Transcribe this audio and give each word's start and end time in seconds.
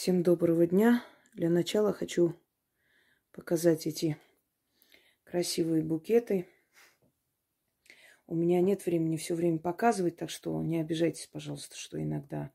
Всем 0.00 0.22
доброго 0.22 0.66
дня. 0.66 1.04
Для 1.34 1.50
начала 1.50 1.92
хочу 1.92 2.34
показать 3.32 3.86
эти 3.86 4.16
красивые 5.24 5.82
букеты. 5.82 6.46
У 8.26 8.34
меня 8.34 8.62
нет 8.62 8.86
времени 8.86 9.18
все 9.18 9.34
время 9.34 9.58
показывать, 9.58 10.16
так 10.16 10.30
что 10.30 10.62
не 10.62 10.80
обижайтесь, 10.80 11.26
пожалуйста, 11.26 11.76
что 11.76 12.02
иногда 12.02 12.50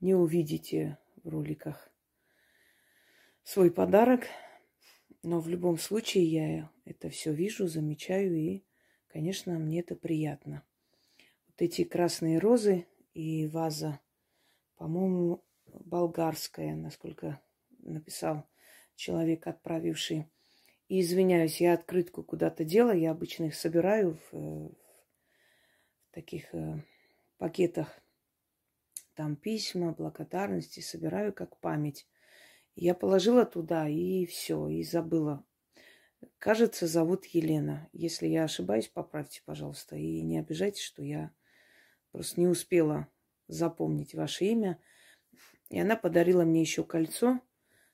не 0.00 0.16
увидите 0.16 0.98
в 1.22 1.28
роликах 1.28 1.88
свой 3.44 3.70
подарок. 3.70 4.26
Но 5.22 5.38
в 5.38 5.48
любом 5.48 5.78
случае 5.78 6.24
я 6.24 6.70
это 6.84 7.10
все 7.10 7.32
вижу, 7.32 7.68
замечаю, 7.68 8.34
и, 8.34 8.64
конечно, 9.06 9.56
мне 9.56 9.82
это 9.82 9.94
приятно. 9.94 10.64
Вот 11.46 11.62
эти 11.62 11.84
красные 11.84 12.40
розы 12.40 12.88
и 13.14 13.46
ваза, 13.46 14.00
по-моему, 14.74 15.45
болгарская, 15.84 16.74
насколько 16.74 17.40
написал 17.78 18.48
человек, 18.94 19.46
отправивший. 19.46 20.26
И 20.88 21.00
извиняюсь, 21.00 21.60
я 21.60 21.74
открытку 21.74 22.22
куда-то 22.22 22.64
делаю, 22.64 23.00
я 23.00 23.10
обычно 23.10 23.44
их 23.44 23.54
собираю 23.54 24.18
в, 24.30 24.34
э, 24.34 24.68
в 24.68 26.10
таких 26.12 26.54
э, 26.54 26.82
пакетах. 27.38 28.00
Там 29.14 29.34
письма, 29.34 29.92
благодарности, 29.92 30.80
собираю 30.80 31.32
как 31.32 31.58
память. 31.58 32.06
Я 32.74 32.94
положила 32.94 33.44
туда 33.46 33.88
и 33.88 34.26
все, 34.26 34.68
и 34.68 34.82
забыла. 34.82 35.44
Кажется, 36.38 36.86
зовут 36.86 37.24
Елена. 37.26 37.88
Если 37.92 38.26
я 38.26 38.44
ошибаюсь, 38.44 38.88
поправьте, 38.88 39.42
пожалуйста. 39.44 39.96
И 39.96 40.22
не 40.22 40.38
обижайтесь, 40.38 40.82
что 40.82 41.02
я 41.02 41.32
просто 42.12 42.40
не 42.40 42.46
успела 42.46 43.08
запомнить 43.48 44.14
ваше 44.14 44.44
имя. 44.46 44.78
И 45.68 45.78
она 45.78 45.96
подарила 45.96 46.44
мне 46.44 46.60
еще 46.60 46.84
кольцо 46.84 47.40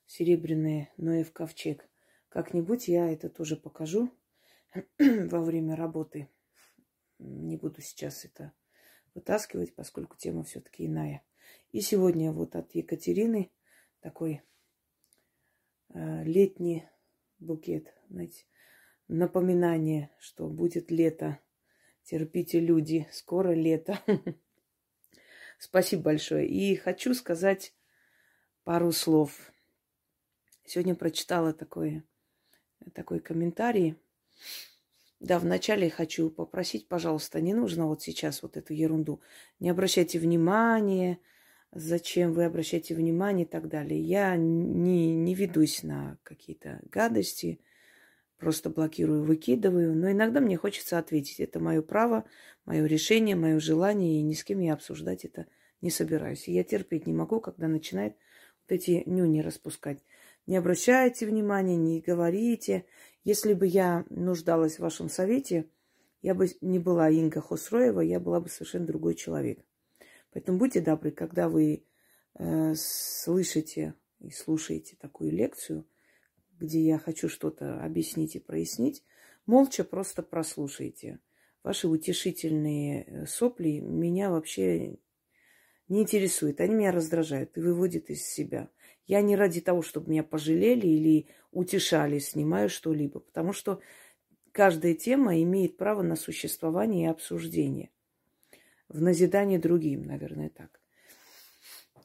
серебряное, 0.07 0.91
Ноев 0.97 1.33
ковчег. 1.33 1.89
Как-нибудь 2.29 2.89
я 2.89 3.11
это 3.11 3.29
тоже 3.29 3.57
покажу 3.57 4.11
во 4.99 5.43
время 5.43 5.77
работы. 5.77 6.29
Не 7.19 7.57
буду 7.57 7.81
сейчас 7.81 8.25
это 8.25 8.53
вытаскивать, 9.15 9.75
поскольку 9.75 10.17
тема 10.17 10.45
все-таки 10.45 10.87
иная. 10.87 11.23
И 11.73 11.81
сегодня 11.81 12.33
вот 12.33 12.57
от 12.57 12.75
Екатерины 12.75 13.51
такой 14.01 14.43
э, 15.95 16.25
летний 16.25 16.85
букет, 17.39 17.95
знаете, 18.09 18.45
напоминание, 19.09 20.11
что 20.19 20.49
будет 20.49 20.91
лето. 20.91 21.39
Терпите, 22.03 22.61
люди, 22.61 23.07
скоро 23.13 23.53
лето. 23.53 23.99
Спасибо 25.63 26.03
большое. 26.03 26.49
И 26.49 26.75
хочу 26.75 27.15
сказать 27.15 27.73
пару 28.65 28.91
слов. 28.91 29.53
Сегодня 30.65 30.97
прочитала 30.97 31.53
такой, 31.53 32.03
такой 32.95 33.21
комментарий. 33.21 33.95
Да, 35.21 35.39
вначале 35.39 35.89
хочу 35.89 36.31
попросить, 36.31 36.89
пожалуйста, 36.89 37.41
не 37.41 37.55
нужно 37.55 37.87
вот 37.87 38.03
сейчас 38.03 38.43
вот 38.43 38.57
эту 38.57 38.75
ерунду. 38.75 39.21
Не 39.61 39.71
обращайте 39.71 40.19
внимания, 40.19 41.21
зачем 41.71 42.33
вы 42.33 42.45
обращаете 42.45 42.97
внимание 42.97 43.47
и 43.47 43.49
так 43.49 43.69
далее. 43.69 44.03
Я 44.03 44.35
не, 44.37 45.15
не 45.15 45.35
ведусь 45.37 45.85
на 45.85 46.19
какие-то 46.25 46.81
гадости, 46.91 47.61
просто 48.43 48.71
блокирую, 48.71 49.23
выкидываю. 49.23 49.95
Но 49.95 50.11
иногда 50.11 50.41
мне 50.41 50.57
хочется 50.57 50.99
ответить. 50.99 51.39
Это 51.39 51.61
мое 51.61 51.81
право, 51.81 52.25
мое 52.65 52.85
решение, 52.87 53.37
мое 53.37 53.61
желание, 53.61 54.19
и 54.19 54.23
ни 54.23 54.35
с 54.35 54.43
кем 54.43 54.59
я 54.59 54.75
обсуждать 54.75 55.25
это 55.25 55.47
не 55.81 55.91
собираюсь. 55.91 56.49
И 56.49 56.53
я 56.53 56.65
терпеть 56.65 57.07
не 57.07 57.13
могу, 57.13 57.41
когда 57.41 57.69
начинает 57.69 58.17
вот 58.63 58.75
эти 58.75 59.05
нюни 59.07 59.43
распускать. 59.43 60.03
Не 60.49 60.57
обращайте 60.57 61.25
внимания, 61.25 61.77
не 61.77 62.01
говорите. 62.01 62.85
Если 63.23 63.55
бы 63.55 63.69
я 63.69 64.05
нуждалась 64.11 64.77
в 64.77 64.81
вашем 64.81 65.09
совете, 65.09 65.69
я 66.21 66.35
бы 66.35 66.49
не 66.61 66.81
была 66.81 67.11
Инга 67.11 67.41
Хосроева, 67.41 68.01
я 68.01 68.19
была 68.19 68.41
бы 68.41 68.49
совершенно 68.49 68.87
другой 68.87 69.15
человек. 69.15 69.65
Поэтому 70.33 70.59
будьте 70.59 70.81
добры, 70.81 71.13
когда 71.13 71.49
вы 71.49 71.85
э, 72.35 72.75
слышите 72.75 73.95
и 74.19 74.31
слушаете 74.33 74.97
такую 74.99 75.31
лекцию, 75.31 75.87
где 76.63 76.81
я 76.81 76.99
хочу 76.99 77.29
что-то 77.29 77.83
объяснить 77.83 78.37
и 78.37 78.41
прояснить, 78.41 79.03
молча 79.47 79.85
просто 79.85 80.23
прослушайте. 80.23 81.19
Ваши 81.63 81.89
утешительные 81.89 83.05
э, 83.05 83.27
сопли 83.27 83.81
меня 83.81 84.31
вообще 84.31 84.99
не 85.89 86.03
интересуют. 86.03 86.61
Они 86.61 86.75
меня 86.75 86.93
раздражают 86.93 87.57
и 87.57 87.61
выводят 87.61 88.11
из 88.11 88.25
себя. 88.27 88.71
Я 89.07 89.21
не 89.21 89.37
ради 89.37 89.61
того, 89.61 89.83
чтобы 89.83 90.11
меня 90.11 90.23
пожалели 90.23 90.87
или 90.87 91.27
утешали, 91.51 92.19
снимаю 92.19 92.69
что-либо, 92.69 93.21
потому 93.21 93.53
что 93.53 93.81
каждая 94.53 94.95
тема 94.95 95.41
имеет 95.43 95.77
право 95.77 96.03
на 96.03 96.17
существование 96.17 97.07
и 97.07 97.11
обсуждение. 97.11 97.91
В 98.89 99.01
назидание 99.01 99.59
другим, 99.59 100.03
наверное, 100.03 100.51
так. 100.51 100.81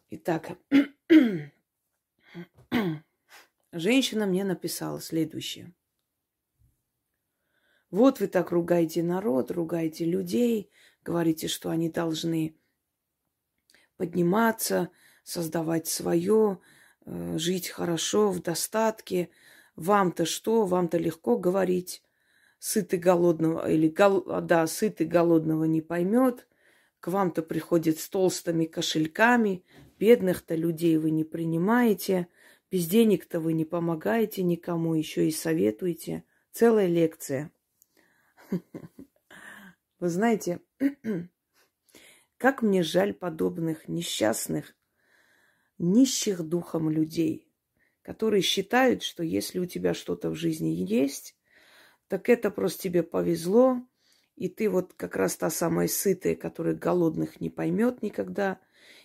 Итак, 0.09 0.57
женщина 3.79 4.25
мне 4.25 4.43
написала 4.43 4.99
следующее. 5.01 5.73
Вот 7.89 8.19
вы 8.19 8.27
так 8.27 8.51
ругаете 8.51 9.01
народ, 9.01 9.49
ругаете 9.51 10.05
людей, 10.05 10.69
говорите, 11.03 11.47
что 11.47 11.69
они 11.69 11.89
должны 11.89 12.57
подниматься, 13.95 14.89
создавать 15.23 15.87
свое, 15.87 16.59
э, 17.05 17.37
жить 17.37 17.69
хорошо, 17.69 18.31
в 18.31 18.41
достатке. 18.41 19.29
Вам-то 19.75 20.25
что? 20.25 20.65
Вам-то 20.65 20.97
легко 20.97 21.37
говорить. 21.37 22.03
Сытый 22.59 22.99
голодного 22.99 23.69
или 23.69 23.93
да, 24.41 24.67
сытый 24.67 25.07
голодного 25.07 25.65
не 25.65 25.81
поймет. 25.81 26.47
К 26.99 27.07
вам-то 27.09 27.41
приходит 27.41 27.99
с 27.99 28.09
толстыми 28.09 28.65
кошельками. 28.65 29.63
Бедных-то 29.99 30.55
людей 30.55 30.97
вы 30.97 31.11
не 31.11 31.23
принимаете. 31.23 32.27
Без 32.69 32.87
денег-то 32.87 33.39
вы 33.39 33.53
не 33.53 33.63
помогаете 33.63 34.43
никому, 34.43 34.93
еще 34.93 35.27
и 35.27 35.31
советуете. 35.31 36.23
Целая 36.51 36.87
лекция. 36.87 37.51
Вы 39.99 40.09
знаете, 40.09 40.59
как 42.37 42.61
мне 42.61 42.83
жаль 42.83 43.13
подобных 43.13 43.87
несчастных, 43.87 44.75
нищих 45.77 46.43
духом 46.43 46.89
людей, 46.89 47.47
которые 48.01 48.41
считают, 48.41 49.01
что 49.01 49.23
если 49.23 49.59
у 49.59 49.65
тебя 49.65 49.93
что-то 49.93 50.29
в 50.29 50.35
жизни 50.35 50.69
есть, 50.69 51.35
так 52.07 52.29
это 52.29 52.51
просто 52.51 52.83
тебе 52.83 53.01
повезло, 53.01 53.81
и 54.35 54.49
ты 54.49 54.69
вот 54.69 54.93
как 54.93 55.15
раз 55.15 55.35
та 55.35 55.49
самая 55.49 55.87
сытая, 55.87 56.35
которая 56.35 56.75
голодных 56.75 57.41
не 57.41 57.49
поймет 57.49 58.01
никогда, 58.01 58.59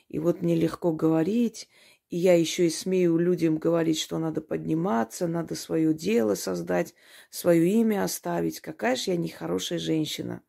и 0.08 0.18
вот 0.18 0.42
мне 0.42 0.54
легко 0.54 0.92
говорить, 0.92 1.68
и 2.12 2.18
я 2.18 2.38
еще 2.38 2.66
и 2.66 2.70
смею 2.70 3.16
людям 3.16 3.56
говорить, 3.56 3.98
что 3.98 4.18
надо 4.18 4.42
подниматься, 4.42 5.26
надо 5.26 5.54
свое 5.54 5.94
дело 5.94 6.34
создать, 6.34 6.94
свое 7.30 7.66
имя 7.66 8.04
оставить. 8.04 8.60
Какая 8.60 8.96
же 8.96 9.12
я 9.12 9.16
нехорошая 9.16 9.78
женщина. 9.78 10.42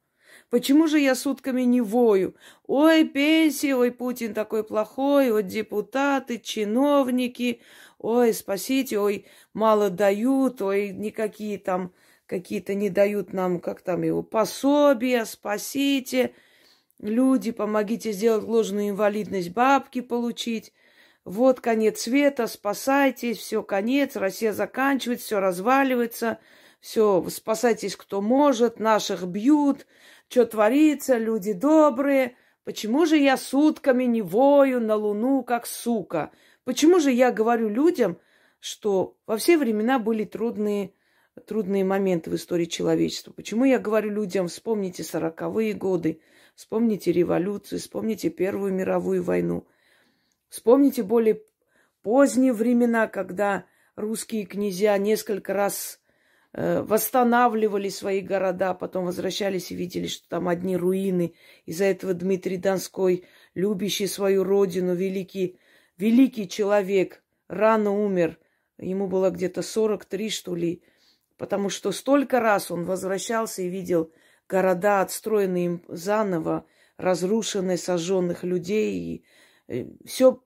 Почему 0.50 0.88
же 0.88 1.00
я 1.00 1.16
сутками 1.16 1.62
не 1.62 1.80
вою? 1.80 2.36
Ой, 2.68 3.08
пенсии, 3.08 3.72
ой, 3.72 3.94
Путин 3.94 4.34
такой 4.34 4.66
плохой, 4.66 5.32
ой, 5.32 5.42
депутаты, 5.42 6.38
чиновники, 6.38 7.62
ой, 7.98 8.34
спасите, 8.34 9.00
ой, 9.00 9.26
мало 9.54 9.90
дают, 9.90 10.62
ой, 10.62 10.90
никакие 10.90 11.58
там 11.58 11.94
какие-то 12.26 12.74
не 12.74 12.90
дают 12.90 13.32
нам, 13.32 13.62
как 13.62 13.82
там 13.84 14.04
его, 14.04 14.22
пособия, 14.22 15.24
спасите. 15.24 16.34
Люди, 17.00 17.52
помогите 17.52 18.12
сделать 18.12 18.44
ложную 18.44 18.90
инвалидность, 18.90 19.52
бабки 19.52 20.02
получить. 20.02 20.74
Вот 21.26 21.62
конец 21.62 22.02
света, 22.02 22.48
спасайтесь, 22.48 23.38
все, 23.38 23.64
конец, 23.64 24.18
Россия 24.18 24.52
заканчивается, 24.52 25.26
все 25.26 25.40
разваливается, 25.40 26.40
все, 26.82 27.26
спасайтесь, 27.30 27.96
кто 27.96 28.22
может, 28.22 28.80
наших 28.80 29.26
бьют, 29.26 29.86
что 30.28 30.46
творится, 30.46 31.18
люди 31.18 31.54
добрые. 31.54 32.36
Почему 32.66 33.06
же 33.06 33.18
я 33.18 33.38
сутками 33.38 34.04
не 34.04 34.22
вою 34.22 34.82
на 34.82 34.96
луну, 34.96 35.44
как 35.44 35.66
сука? 35.66 36.32
Почему 36.66 37.00
же 37.00 37.12
я 37.12 37.32
говорю 37.32 37.70
людям, 37.70 38.18
что 38.60 39.16
во 39.26 39.38
все 39.38 39.58
времена 39.58 40.00
были 40.00 40.26
трудные, 40.26 40.94
трудные 41.46 41.86
моменты 41.86 42.32
в 42.32 42.36
истории 42.36 42.66
человечества? 42.66 43.32
Почему 43.32 43.64
я 43.64 43.80
говорю 43.80 44.12
людям, 44.12 44.50
вспомните 44.50 45.04
сороковые 45.04 45.74
годы, 45.74 46.22
вспомните 46.56 47.14
революцию, 47.14 47.80
вспомните 47.80 48.30
Первую 48.30 48.74
мировую 48.74 49.24
войну, 49.24 49.66
вспомните 50.54 51.04
более 51.04 51.42
поздние 52.02 52.54
времена, 52.54 53.08
когда 53.08 53.66
русские 53.96 54.46
князья 54.46 54.98
несколько 54.98 55.54
раз 55.54 56.00
Э, 56.56 56.84
восстанавливали 56.84 57.90
свои 57.90 58.22
города, 58.22 58.76
потом 58.76 59.06
возвращались 59.06 59.72
и 59.72 59.76
видели, 59.76 60.06
что 60.06 60.30
там 60.30 60.48
одни 60.48 60.78
руины. 60.78 61.34
Из-за 61.66 61.86
этого 61.86 62.14
Дмитрий 62.14 62.58
Донской, 62.58 63.26
любящий 63.56 64.06
свою 64.06 64.44
родину, 64.44 64.94
великий 64.94 65.58
великий 65.98 66.48
человек, 66.48 67.24
рано 67.48 67.92
умер, 67.92 68.38
ему 68.78 69.08
было 69.08 69.32
где-то 69.32 69.64
43, 69.64 70.30
что 70.30 70.56
ли, 70.56 70.84
потому 71.38 71.70
что 71.70 71.92
столько 71.92 72.40
раз 72.40 72.70
он 72.70 72.86
возвращался 72.86 73.64
и 73.64 73.70
видел 73.70 74.12
города, 74.48 75.02
отстроенные 75.02 75.66
им 75.66 75.84
заново, 75.88 76.68
разрушенные, 76.98 77.78
сожженных 77.78 78.44
людей, 78.44 78.94
и 78.94 79.26
все 80.06 80.44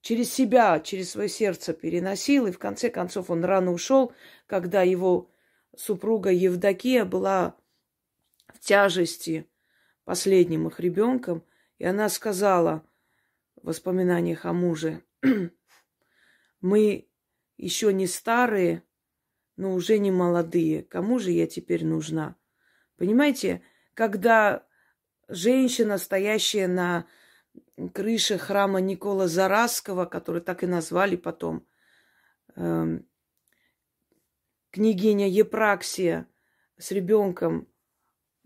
через 0.00 0.32
себя, 0.32 0.80
через 0.80 1.10
свое 1.10 1.28
сердце 1.28 1.72
переносил, 1.72 2.46
и 2.46 2.52
в 2.52 2.58
конце 2.58 2.90
концов 2.90 3.30
он 3.30 3.44
рано 3.44 3.72
ушел, 3.72 4.12
когда 4.46 4.82
его 4.82 5.30
супруга 5.76 6.30
Евдокия 6.30 7.04
была 7.04 7.56
в 8.52 8.60
тяжести 8.60 9.48
последним 10.04 10.68
их 10.68 10.80
ребенком, 10.80 11.44
и 11.78 11.84
она 11.84 12.08
сказала 12.08 12.86
в 13.56 13.66
воспоминаниях 13.66 14.44
о 14.44 14.52
муже, 14.52 15.02
мы 16.60 17.08
еще 17.56 17.92
не 17.92 18.06
старые, 18.06 18.82
но 19.56 19.74
уже 19.74 19.98
не 19.98 20.10
молодые. 20.10 20.82
Кому 20.82 21.18
же 21.18 21.30
я 21.30 21.46
теперь 21.46 21.84
нужна? 21.84 22.36
Понимаете, 22.96 23.62
когда 23.94 24.66
женщина, 25.28 25.98
стоящая 25.98 26.68
на 26.68 27.06
крыше 27.92 28.38
храма 28.38 28.80
Никола 28.80 29.28
Зараского, 29.28 30.04
который 30.04 30.40
так 30.40 30.62
и 30.62 30.66
назвали 30.66 31.16
потом, 31.16 31.66
э, 32.56 33.00
княгиня 34.70 35.28
Епраксия 35.28 36.26
с 36.78 36.90
ребенком 36.90 37.68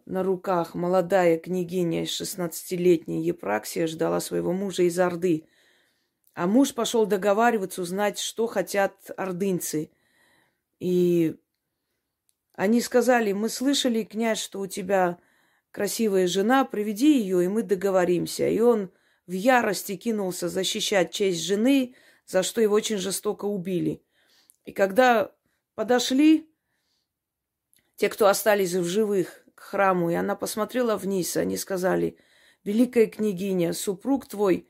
на 0.06 0.22
руках, 0.22 0.74
молодая 0.74 1.38
княгиня, 1.38 2.04
16-летняя 2.04 3.20
Епраксия, 3.20 3.86
ждала 3.86 4.20
своего 4.20 4.52
мужа 4.52 4.84
из 4.84 4.98
Орды. 4.98 5.46
А 6.34 6.46
муж 6.46 6.74
пошел 6.74 7.04
договариваться, 7.04 7.82
узнать, 7.82 8.18
что 8.18 8.46
хотят 8.46 9.10
ордынцы. 9.16 9.90
И 10.78 11.36
они 12.54 12.80
сказали, 12.80 13.32
мы 13.32 13.48
слышали, 13.48 14.04
князь, 14.04 14.40
что 14.40 14.60
у 14.60 14.66
тебя 14.66 15.18
красивая 15.72 16.26
жена, 16.26 16.64
приведи 16.64 17.20
ее, 17.20 17.44
и 17.44 17.48
мы 17.48 17.62
договоримся. 17.62 18.48
И 18.48 18.60
он 18.60 18.90
в 19.28 19.32
ярости 19.32 19.94
кинулся 19.96 20.48
защищать 20.48 21.12
честь 21.12 21.42
жены, 21.42 21.94
за 22.26 22.42
что 22.42 22.62
его 22.62 22.74
очень 22.74 22.96
жестоко 22.96 23.44
убили. 23.44 24.02
И 24.64 24.72
когда 24.72 25.32
подошли 25.74 26.50
те, 27.96 28.08
кто 28.08 28.26
остались 28.26 28.72
в 28.72 28.84
живых 28.84 29.44
к 29.54 29.60
храму, 29.60 30.10
и 30.10 30.14
она 30.14 30.34
посмотрела 30.34 30.96
вниз, 30.96 31.36
они 31.36 31.58
сказали, 31.58 32.16
«Великая 32.64 33.06
княгиня, 33.06 33.74
супруг 33.74 34.26
твой 34.26 34.66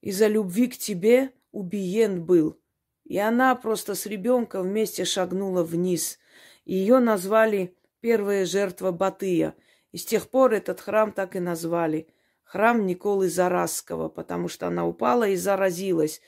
из-за 0.00 0.28
любви 0.28 0.68
к 0.68 0.78
тебе 0.78 1.32
убиен 1.50 2.24
был». 2.24 2.60
И 3.04 3.18
она 3.18 3.56
просто 3.56 3.96
с 3.96 4.06
ребенком 4.06 4.68
вместе 4.68 5.04
шагнула 5.04 5.64
вниз. 5.64 6.20
И 6.64 6.74
ее 6.76 7.00
назвали 7.00 7.76
первая 8.00 8.46
жертва 8.46 8.92
Батыя. 8.92 9.56
И 9.90 9.98
с 9.98 10.04
тех 10.04 10.30
пор 10.30 10.54
этот 10.54 10.80
храм 10.80 11.10
так 11.10 11.34
и 11.34 11.40
назвали– 11.40 12.06
храм 12.50 12.84
Николы 12.84 13.28
Заразского, 13.28 14.08
потому 14.08 14.48
что 14.48 14.66
она 14.66 14.84
упала 14.84 15.28
и 15.28 15.36
заразилась. 15.36 16.20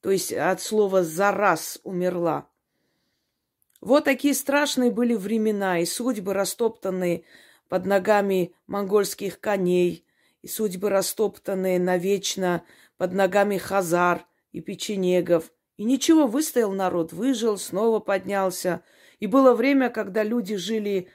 То 0.00 0.10
есть 0.10 0.32
от 0.32 0.62
слова 0.62 1.04
«зараз» 1.04 1.80
умерла. 1.82 2.48
Вот 3.82 4.04
такие 4.04 4.32
страшные 4.32 4.90
были 4.90 5.12
времена, 5.14 5.80
и 5.80 5.84
судьбы 5.84 6.32
растоптанные 6.32 7.24
под 7.68 7.84
ногами 7.84 8.54
монгольских 8.66 9.38
коней, 9.38 10.06
и 10.40 10.48
судьбы 10.48 10.88
растоптанные 10.88 11.78
навечно 11.78 12.62
под 12.96 13.12
ногами 13.12 13.58
хазар 13.58 14.24
и 14.52 14.62
печенегов. 14.62 15.52
И 15.76 15.84
ничего, 15.84 16.26
выстоял 16.26 16.72
народ, 16.72 17.12
выжил, 17.12 17.58
снова 17.58 18.00
поднялся. 18.00 18.82
И 19.20 19.26
было 19.26 19.52
время, 19.52 19.90
когда 19.90 20.22
люди 20.22 20.56
жили 20.56 21.10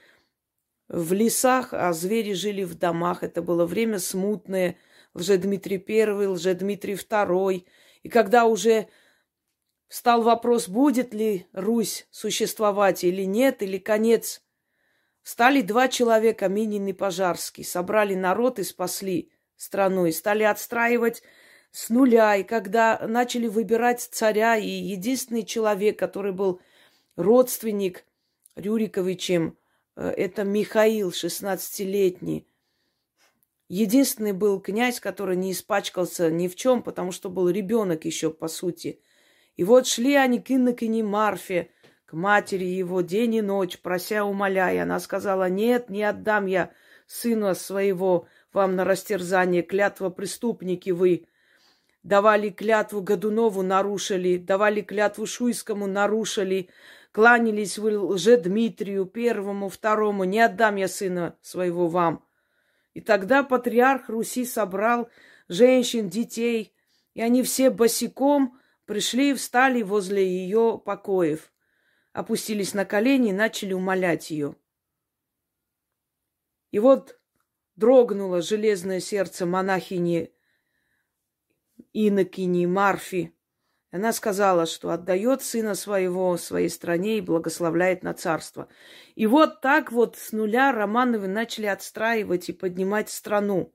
в 0.92 1.14
лесах, 1.14 1.72
а 1.72 1.92
звери 1.94 2.34
жили 2.34 2.62
в 2.62 2.74
домах. 2.74 3.22
Это 3.24 3.42
было 3.42 3.66
время 3.66 3.98
смутное. 3.98 4.76
Лжедмитрий 5.14 5.82
I, 5.88 6.26
Лжедмитрий 6.26 6.94
II. 6.94 7.64
И 8.02 8.08
когда 8.08 8.44
уже 8.44 8.88
стал 9.88 10.22
вопрос, 10.22 10.68
будет 10.68 11.14
ли 11.14 11.46
Русь 11.52 12.06
существовать 12.10 13.04
или 13.04 13.22
нет, 13.22 13.62
или 13.62 13.78
конец, 13.78 14.42
стали 15.22 15.62
два 15.62 15.88
человека, 15.88 16.48
Минин 16.48 16.86
и 16.86 16.92
Пожарский, 16.92 17.64
собрали 17.64 18.14
народ 18.14 18.58
и 18.58 18.62
спасли 18.62 19.32
страну, 19.56 20.06
и 20.06 20.12
стали 20.12 20.42
отстраивать 20.44 21.22
с 21.70 21.88
нуля. 21.88 22.36
И 22.36 22.42
когда 22.42 22.98
начали 23.06 23.46
выбирать 23.46 24.00
царя, 24.00 24.56
и 24.56 24.68
единственный 24.68 25.44
человек, 25.44 25.98
который 25.98 26.32
был 26.32 26.60
родственник 27.16 28.04
Рюриковичем, 28.56 29.56
это 29.96 30.44
Михаил, 30.44 31.10
16-летний. 31.10 32.46
Единственный 33.68 34.32
был 34.32 34.60
князь, 34.60 35.00
который 35.00 35.36
не 35.36 35.52
испачкался 35.52 36.30
ни 36.30 36.48
в 36.48 36.56
чем, 36.56 36.82
потому 36.82 37.12
что 37.12 37.30
был 37.30 37.48
ребенок 37.48 38.04
еще, 38.04 38.30
по 38.30 38.48
сути. 38.48 39.00
И 39.56 39.64
вот 39.64 39.86
шли 39.86 40.14
они 40.14 40.40
к 40.40 40.50
инокине 40.50 41.02
Марфе, 41.02 41.70
к 42.04 42.12
матери 42.12 42.64
его 42.64 43.00
день 43.00 43.36
и 43.36 43.42
ночь, 43.42 43.78
прося, 43.78 44.24
умоляя. 44.24 44.82
Она 44.82 45.00
сказала, 45.00 45.48
нет, 45.48 45.88
не 45.88 46.02
отдам 46.02 46.46
я 46.46 46.70
сына 47.06 47.54
своего 47.54 48.26
вам 48.52 48.76
на 48.76 48.84
растерзание, 48.84 49.62
клятва 49.62 50.10
преступники 50.10 50.90
вы. 50.90 51.26
Давали 52.02 52.50
клятву 52.50 53.00
Годунову, 53.00 53.62
нарушили, 53.62 54.36
давали 54.36 54.82
клятву 54.82 55.24
Шуйскому, 55.24 55.86
нарушили, 55.86 56.68
кланялись 57.12 57.78
вы 57.78 57.98
лже-Дмитрию, 57.98 59.04
первому, 59.06 59.68
второму, 59.68 60.24
не 60.24 60.40
отдам 60.40 60.76
я 60.76 60.88
сына 60.88 61.36
своего 61.42 61.86
вам. 61.86 62.26
И 62.94 63.00
тогда 63.00 63.42
патриарх 63.42 64.08
Руси 64.08 64.44
собрал 64.44 65.08
женщин, 65.48 66.08
детей, 66.08 66.74
и 67.14 67.22
они 67.22 67.42
все 67.42 67.70
босиком 67.70 68.58
пришли 68.86 69.30
и 69.30 69.34
встали 69.34 69.82
возле 69.82 70.26
ее 70.26 70.80
покоев, 70.84 71.52
опустились 72.12 72.74
на 72.74 72.84
колени 72.84 73.30
и 73.30 73.34
начали 73.34 73.74
умолять 73.74 74.30
ее. 74.30 74.56
И 76.70 76.78
вот 76.78 77.20
дрогнуло 77.76 78.40
железное 78.40 79.00
сердце 79.00 79.44
монахини 79.44 80.32
Инокини 81.92 82.64
Марфи, 82.64 83.34
она 83.92 84.14
сказала, 84.14 84.64
что 84.64 84.90
отдает 84.90 85.42
сына 85.42 85.74
своего 85.74 86.38
своей 86.38 86.70
стране 86.70 87.18
и 87.18 87.20
благословляет 87.20 88.02
на 88.02 88.14
царство. 88.14 88.68
И 89.16 89.26
вот 89.26 89.60
так 89.60 89.92
вот 89.92 90.16
с 90.16 90.32
нуля 90.32 90.72
Романовы 90.72 91.28
начали 91.28 91.66
отстраивать 91.66 92.48
и 92.48 92.54
поднимать 92.54 93.10
страну. 93.10 93.70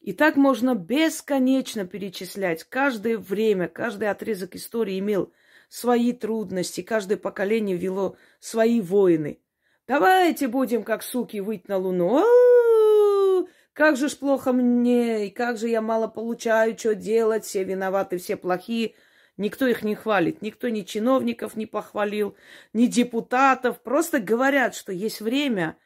И 0.00 0.12
так 0.12 0.36
можно 0.36 0.74
бесконечно 0.74 1.86
перечислять. 1.86 2.64
Каждое 2.64 3.16
время, 3.16 3.66
каждый 3.66 4.10
отрезок 4.10 4.56
истории 4.56 4.98
имел 4.98 5.32
свои 5.70 6.12
трудности, 6.12 6.82
каждое 6.82 7.16
поколение 7.16 7.78
вело 7.78 8.18
свои 8.40 8.82
войны. 8.82 9.40
Давайте 9.88 10.48
будем, 10.48 10.82
как 10.82 11.02
суки, 11.02 11.40
выйти 11.40 11.64
на 11.68 11.78
луну. 11.78 13.48
Как 13.72 13.96
же 13.96 14.10
ж 14.10 14.18
плохо 14.18 14.52
мне, 14.52 15.28
и 15.28 15.30
как 15.30 15.56
же 15.56 15.68
я 15.68 15.80
мало 15.80 16.08
получаю, 16.08 16.78
что 16.78 16.94
делать, 16.94 17.46
все 17.46 17.64
виноваты, 17.64 18.18
все 18.18 18.36
плохие– 18.36 18.94
Никто 19.36 19.66
их 19.66 19.82
не 19.82 19.96
хвалит, 19.96 20.42
никто 20.42 20.68
ни 20.68 20.82
чиновников 20.82 21.56
не 21.56 21.66
похвалил, 21.66 22.36
ни 22.72 22.86
депутатов. 22.86 23.80
Просто 23.82 24.20
говорят, 24.20 24.76
что 24.76 24.92
есть 24.92 25.20
время 25.20 25.76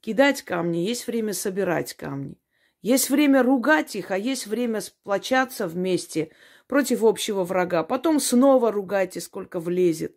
кидать 0.00 0.42
камни, 0.42 0.78
есть 0.78 1.06
время 1.08 1.32
собирать 1.32 1.94
камни. 1.94 2.36
Есть 2.80 3.10
время 3.10 3.42
ругать 3.42 3.96
их, 3.96 4.12
а 4.12 4.18
есть 4.18 4.46
время 4.46 4.80
сплочаться 4.80 5.66
вместе 5.66 6.30
против 6.68 7.02
общего 7.02 7.42
врага. 7.42 7.82
Потом 7.82 8.20
снова 8.20 8.70
ругайте, 8.70 9.20
сколько 9.20 9.58
влезет. 9.58 10.16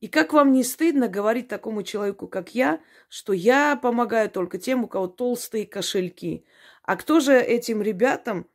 И 0.00 0.08
как 0.08 0.32
вам 0.34 0.52
не 0.52 0.64
стыдно 0.64 1.08
говорить 1.08 1.48
такому 1.48 1.82
человеку, 1.84 2.26
как 2.26 2.54
я, 2.54 2.80
что 3.08 3.32
я 3.32 3.76
помогаю 3.76 4.28
только 4.28 4.58
тем, 4.58 4.84
у 4.84 4.88
кого 4.88 5.06
толстые 5.06 5.64
кошельки. 5.64 6.44
А 6.82 6.96
кто 6.96 7.20
же 7.20 7.40
этим 7.40 7.80
ребятам 7.80 8.48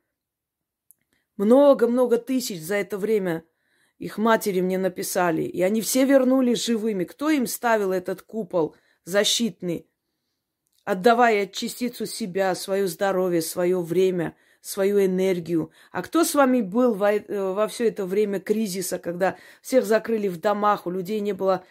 много-много 1.38 2.18
тысяч 2.18 2.60
за 2.60 2.74
это 2.74 2.98
время 2.98 3.44
их 3.98 4.18
матери 4.18 4.60
мне 4.60 4.78
написали. 4.78 5.42
И 5.42 5.62
они 5.62 5.80
все 5.80 6.04
вернулись 6.04 6.64
живыми. 6.64 7.04
Кто 7.04 7.30
им 7.30 7.46
ставил 7.46 7.92
этот 7.92 8.22
купол 8.22 8.76
защитный, 9.04 9.88
отдавая 10.84 11.46
частицу 11.46 12.06
себя, 12.06 12.54
свое 12.54 12.86
здоровье, 12.86 13.42
свое 13.42 13.80
время, 13.80 14.36
свою 14.60 15.04
энергию? 15.04 15.70
А 15.90 16.02
кто 16.02 16.24
с 16.24 16.34
вами 16.34 16.60
был 16.60 16.94
во, 16.94 17.12
э, 17.12 17.52
во 17.52 17.66
все 17.68 17.88
это 17.88 18.04
время 18.04 18.40
кризиса, 18.40 18.98
когда 18.98 19.36
всех 19.62 19.84
закрыли 19.84 20.28
в 20.28 20.38
домах, 20.38 20.86
у 20.86 20.90
людей 20.90 21.20
не 21.20 21.32
было 21.32 21.64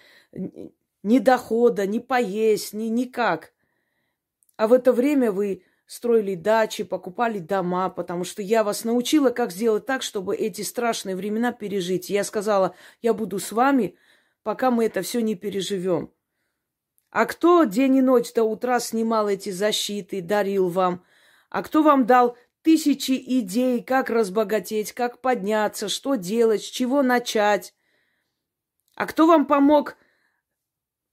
ни 1.04 1.20
дохода, 1.20 1.88
ни 1.88 2.00
поесть, 2.00 2.74
ни 2.74 2.86
никак? 2.86 3.54
А 4.58 4.68
в 4.68 4.74
это 4.74 4.92
время 4.92 5.32
вы 5.32 5.64
строили 5.88 6.36
дачи, 6.36 6.84
покупали 6.84 7.40
дома, 7.40 7.90
потому 7.90 8.26
что 8.26 8.42
я 8.42 8.64
вас 8.64 8.84
научила, 8.84 9.32
как 9.32 9.52
сделать 9.52 9.86
так, 9.86 10.04
чтобы 10.04 10.36
эти 10.36 10.62
страшные 10.62 11.16
времена 11.16 11.54
пережить. 11.54 12.10
Я 12.10 12.24
сказала, 12.26 12.76
я 13.02 13.14
буду 13.14 13.40
с 13.40 13.52
вами, 13.54 13.96
пока 14.44 14.70
мы 14.70 14.86
это 14.86 15.02
все 15.02 15.22
не 15.22 15.36
переживем. 15.36 16.12
А 17.10 17.26
кто 17.26 17.64
день 17.64 17.96
и 17.96 18.02
ночь 18.02 18.34
до 18.34 18.44
утра 18.44 18.82
снимал 18.82 19.30
эти 19.30 19.50
защиты, 19.50 20.22
дарил 20.22 20.68
вам? 20.68 21.04
А 21.50 21.64
кто 21.64 21.82
вам 21.82 22.06
дал 22.06 22.38
тысячи 22.64 23.14
идей, 23.14 23.82
как 23.82 24.10
разбогатеть, 24.10 24.92
как 24.92 25.22
подняться, 25.22 25.88
что 25.88 26.16
делать, 26.16 26.64
с 26.64 26.66
чего 26.66 27.02
начать? 27.02 27.74
А 28.96 29.08
кто 29.08 29.26
вам 29.26 29.46
помог 29.46 29.96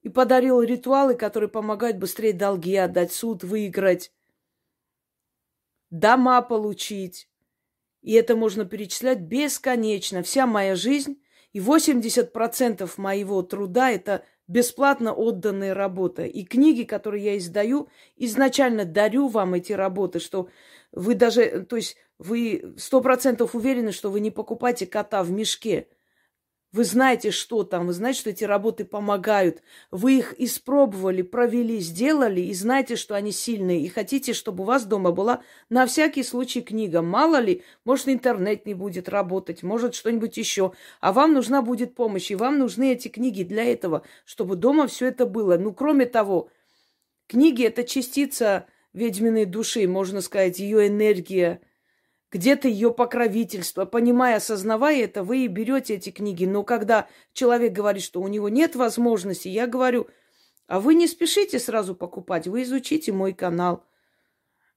и 0.02 0.09
подарил 0.09 0.61
ритуалы, 0.62 1.14
которые 1.14 1.49
помогают 1.49 1.99
быстрее 1.99 2.33
долги 2.33 2.75
отдать, 2.75 3.12
суд 3.12 3.45
выиграть, 3.45 4.11
дома 5.94 6.42
получить? 6.42 7.28
И 8.02 8.12
это 8.12 8.36
можно 8.36 8.64
перечислять 8.64 9.20
бесконечно. 9.20 10.22
Вся 10.22 10.46
моя 10.46 10.74
жизнь 10.74 11.22
и 11.52 11.60
80% 11.60 12.90
моего 12.96 13.42
труда– 13.42 13.90
это 13.92 14.24
бесплатно 14.46 15.14
отданная 15.14 15.72
работа. 15.72 16.24
И 16.24 16.44
книги, 16.44 16.82
которые 16.82 17.24
я 17.24 17.38
издаю, 17.38 17.88
изначально 18.16 18.84
дарю 18.84 19.28
вам 19.28 19.54
эти 19.54 19.72
работы, 19.72 20.18
что 20.18 20.48
вы 20.92 21.14
даже, 21.14 21.64
то 21.64 21.76
есть 21.76 21.96
вы 22.18 22.74
сто 22.76 23.00
процентов 23.00 23.54
уверены, 23.54 23.92
что 23.92 24.10
вы 24.10 24.20
не 24.20 24.30
покупаете 24.30 24.86
кота 24.86 25.22
в 25.22 25.30
мешке. 25.30 25.88
Вы 26.75 26.83
знаете, 26.83 27.31
что 27.31 27.62
там, 27.62 27.87
вы 27.87 27.93
знаете, 27.93 28.19
что 28.19 28.31
эти 28.31 28.43
работы 28.43 28.85
помогают. 28.85 29.62
Вы 29.93 30.19
их 30.19 30.35
испробовали, 30.38 31.23
провели, 31.23 31.78
сделали 31.78 32.40
и 32.40 32.52
знаете, 32.52 32.97
что 32.97 33.14
они 33.14 33.31
сильные. 33.31 33.81
И 33.83 33.88
хотите, 33.88 34.33
чтобы 34.33 34.64
у 34.64 34.66
вас 34.66 34.85
дома 34.85 35.12
была 35.12 35.45
на 35.71 35.87
всякий 35.87 36.25
случай 36.25 36.62
книга. 36.62 37.00
Мало 37.00 37.38
ли, 37.38 37.62
может, 37.85 38.09
интернет 38.09 38.66
не 38.66 38.75
будет 38.75 39.09
работать, 39.09 39.62
может, 39.62 39.95
что-нибудь 39.95 40.37
еще. 40.37 40.73
А 41.00 41.12
вам 41.12 41.33
нужна 41.33 41.62
будет 41.62 41.95
помощь, 41.95 42.33
и 42.33 42.35
вам 42.35 42.59
нужны 42.59 42.93
эти 42.93 43.07
книги 43.07 43.45
для 43.45 43.62
этого, 43.62 44.02
чтобы 44.25 44.57
дома 44.57 44.88
все 44.88 45.07
это 45.07 45.26
было. 45.26 45.57
Ну, 45.57 45.73
кроме 45.73 46.07
того, 46.07 46.49
книги– 47.28 47.64
это 47.66 47.85
частица 47.85 48.66
ведьминой 48.93 49.45
души, 49.45 49.87
можно 49.87 50.21
сказать, 50.21 50.59
ее 50.59 50.88
энергия– 50.88 51.61
где-то 52.35 52.67
ее 52.67 52.93
покровительство. 52.93 53.85
Понимая, 53.85 54.37
осознавая 54.37 55.05
это, 55.05 55.23
вы 55.23 55.45
и 55.45 55.49
берете 55.49 55.95
эти 55.95 56.11
книги. 56.11 56.45
Но 56.45 56.64
когда 56.64 57.09
человек 57.33 57.73
говорит, 57.73 58.03
что 58.03 58.21
у 58.21 58.26
него 58.26 58.49
нет 58.49 58.75
возможности, 58.75 59.47
я 59.47 59.69
говорю, 59.69 60.09
а 60.67 60.81
вы 60.81 60.97
не 60.97 61.07
спешите 61.07 61.61
сразу 61.61 61.95
покупать, 61.95 62.49
вы 62.49 62.64
изучите 62.64 63.12
мой 63.12 63.35
канал, 63.35 63.85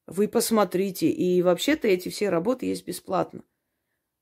вы 0.05 0.27
посмотрите. 0.27 1.09
И 1.09 1.41
вообще-то 1.41 1.87
эти 1.87 2.09
все 2.09 2.29
работы 2.29 2.67
есть 2.67 2.85
бесплатно. 2.85 3.43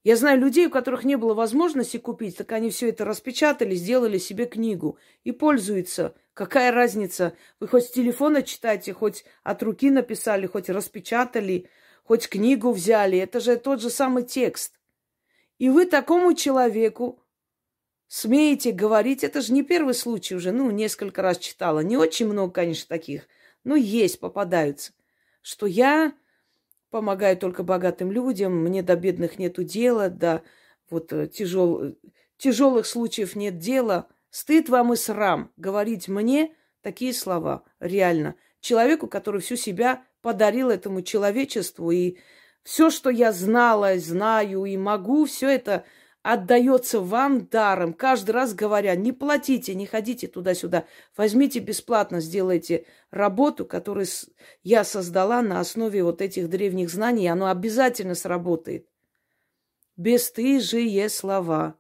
Я 0.06 0.16
знаю 0.16 0.40
людей, 0.40 0.68
у 0.68 0.72
которых 0.72 1.04
не 1.04 1.18
было 1.18 1.34
возможности 1.34 1.98
купить, 1.98 2.38
так 2.38 2.52
они 2.54 2.70
все 2.70 2.90
это 2.90 3.04
распечатали, 3.04 3.76
сделали 3.76 4.18
себе 4.18 4.46
книгу 4.46 4.98
и 5.26 5.34
пользуются. 5.34 6.16
Какая 6.34 6.72
разница? 6.72 7.36
Вы 7.60 7.68
хоть 7.68 7.86
с 7.86 7.92
телефона 7.92 8.44
читаете, 8.44 8.94
хоть 8.94 9.26
от 9.44 9.62
руки 9.62 9.90
написали, 9.90 10.48
хоть 10.48 10.70
распечатали– 10.70 11.68
хоть 12.06 12.30
книгу 12.30 12.72
взяли, 12.72 13.18
это 13.18 13.40
же 13.40 13.58
тот 13.58 13.82
же 13.82 13.90
самый 13.90 14.24
текст. 14.24 14.80
И 15.58 15.70
вы 15.70 15.86
такому 15.86 16.34
человеку 16.34 17.20
смеете 18.08 18.72
говорить, 18.72 19.24
это 19.24 19.42
же 19.42 19.52
не 19.52 19.64
первый 19.64 19.94
случай 19.94 20.36
уже, 20.36 20.52
ну, 20.52 20.72
несколько 20.72 21.22
раз 21.22 21.40
читала, 21.40 21.80
не 21.80 21.98
очень 21.98 22.28
много, 22.28 22.54
конечно, 22.54 22.88
таких, 22.88 23.28
но 23.64 23.76
есть, 23.76 24.20
попадаются, 24.20 24.94
что 25.42 25.66
я 25.66 26.14
помогаю 26.92 27.36
только 27.36 27.64
богатым 27.64 28.12
людям, 28.12 28.64
мне 28.64 28.82
до 28.84 28.96
бедных 28.96 29.40
нету 29.40 29.64
дела, 29.64 30.10
до 30.10 30.44
вот 30.90 31.12
э, 31.12 31.28
тяжел, 31.28 31.96
тяжелых 32.38 32.86
случаев 32.86 33.36
нет 33.36 33.58
дела. 33.58 34.08
Стыд 34.30 34.70
вам 34.70 34.94
и 34.94 34.96
срам 34.96 35.52
говорить 35.58 36.08
мне 36.08 36.54
такие 36.82 37.14
слова, 37.14 37.64
реально. 37.80 38.36
Человеку, 38.60 39.08
который 39.08 39.42
всю 39.42 39.56
себя 39.56 40.04
подарил 40.26 40.72
этому 40.72 41.04
человечеству. 41.04 41.92
И 41.92 42.18
все, 42.64 42.90
что 42.90 43.12
я 43.12 43.32
знала, 43.32 44.00
знаю 44.00 44.66
и 44.66 44.76
могу, 44.76 45.26
все 45.26 45.50
это 45.50 45.86
отдается 46.24 47.00
вам 47.00 47.46
даром. 47.46 47.94
Каждый 47.94 48.32
раз 48.32 48.56
говоря, 48.56 48.96
не 48.96 49.12
платите, 49.12 49.76
не 49.76 49.86
ходите 49.86 50.28
туда-сюда. 50.28 50.86
Возьмите 51.16 51.60
бесплатно, 51.60 52.22
сделайте 52.22 52.88
работу, 53.12 53.68
которую 53.68 54.08
я 54.64 54.84
создала 54.84 55.44
на 55.44 55.60
основе 55.60 56.04
вот 56.04 56.24
этих 56.24 56.50
древних 56.50 56.90
знаний. 56.90 57.28
Оно 57.28 57.52
обязательно 57.52 58.16
сработает. 58.16 58.90
Бестыжие 59.96 61.08
слова, 61.10 61.78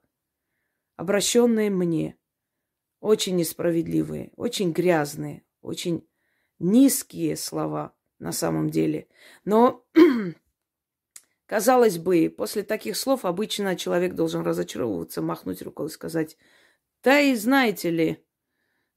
обращенные 0.97 1.71
мне. 1.71 2.15
Очень 2.99 3.37
несправедливые, 3.37 4.29
очень 4.35 4.71
грязные, 4.71 5.43
очень 5.63 6.07
низкие 6.59 7.37
слова 7.37 7.95
на 8.19 8.31
самом 8.31 8.69
деле. 8.69 9.07
Но, 9.43 9.85
казалось 11.45 11.97
бы, 11.97 12.33
после 12.35 12.63
таких 12.63 12.97
слов 12.97 13.25
обычно 13.25 13.75
человек 13.75 14.13
должен 14.13 14.43
разочаровываться, 14.43 15.21
махнуть 15.21 15.61
рукой 15.61 15.87
и 15.87 15.91
сказать, 15.91 16.37
да 17.03 17.19
и 17.19 17.35
знаете 17.35 17.89
ли, 17.91 18.25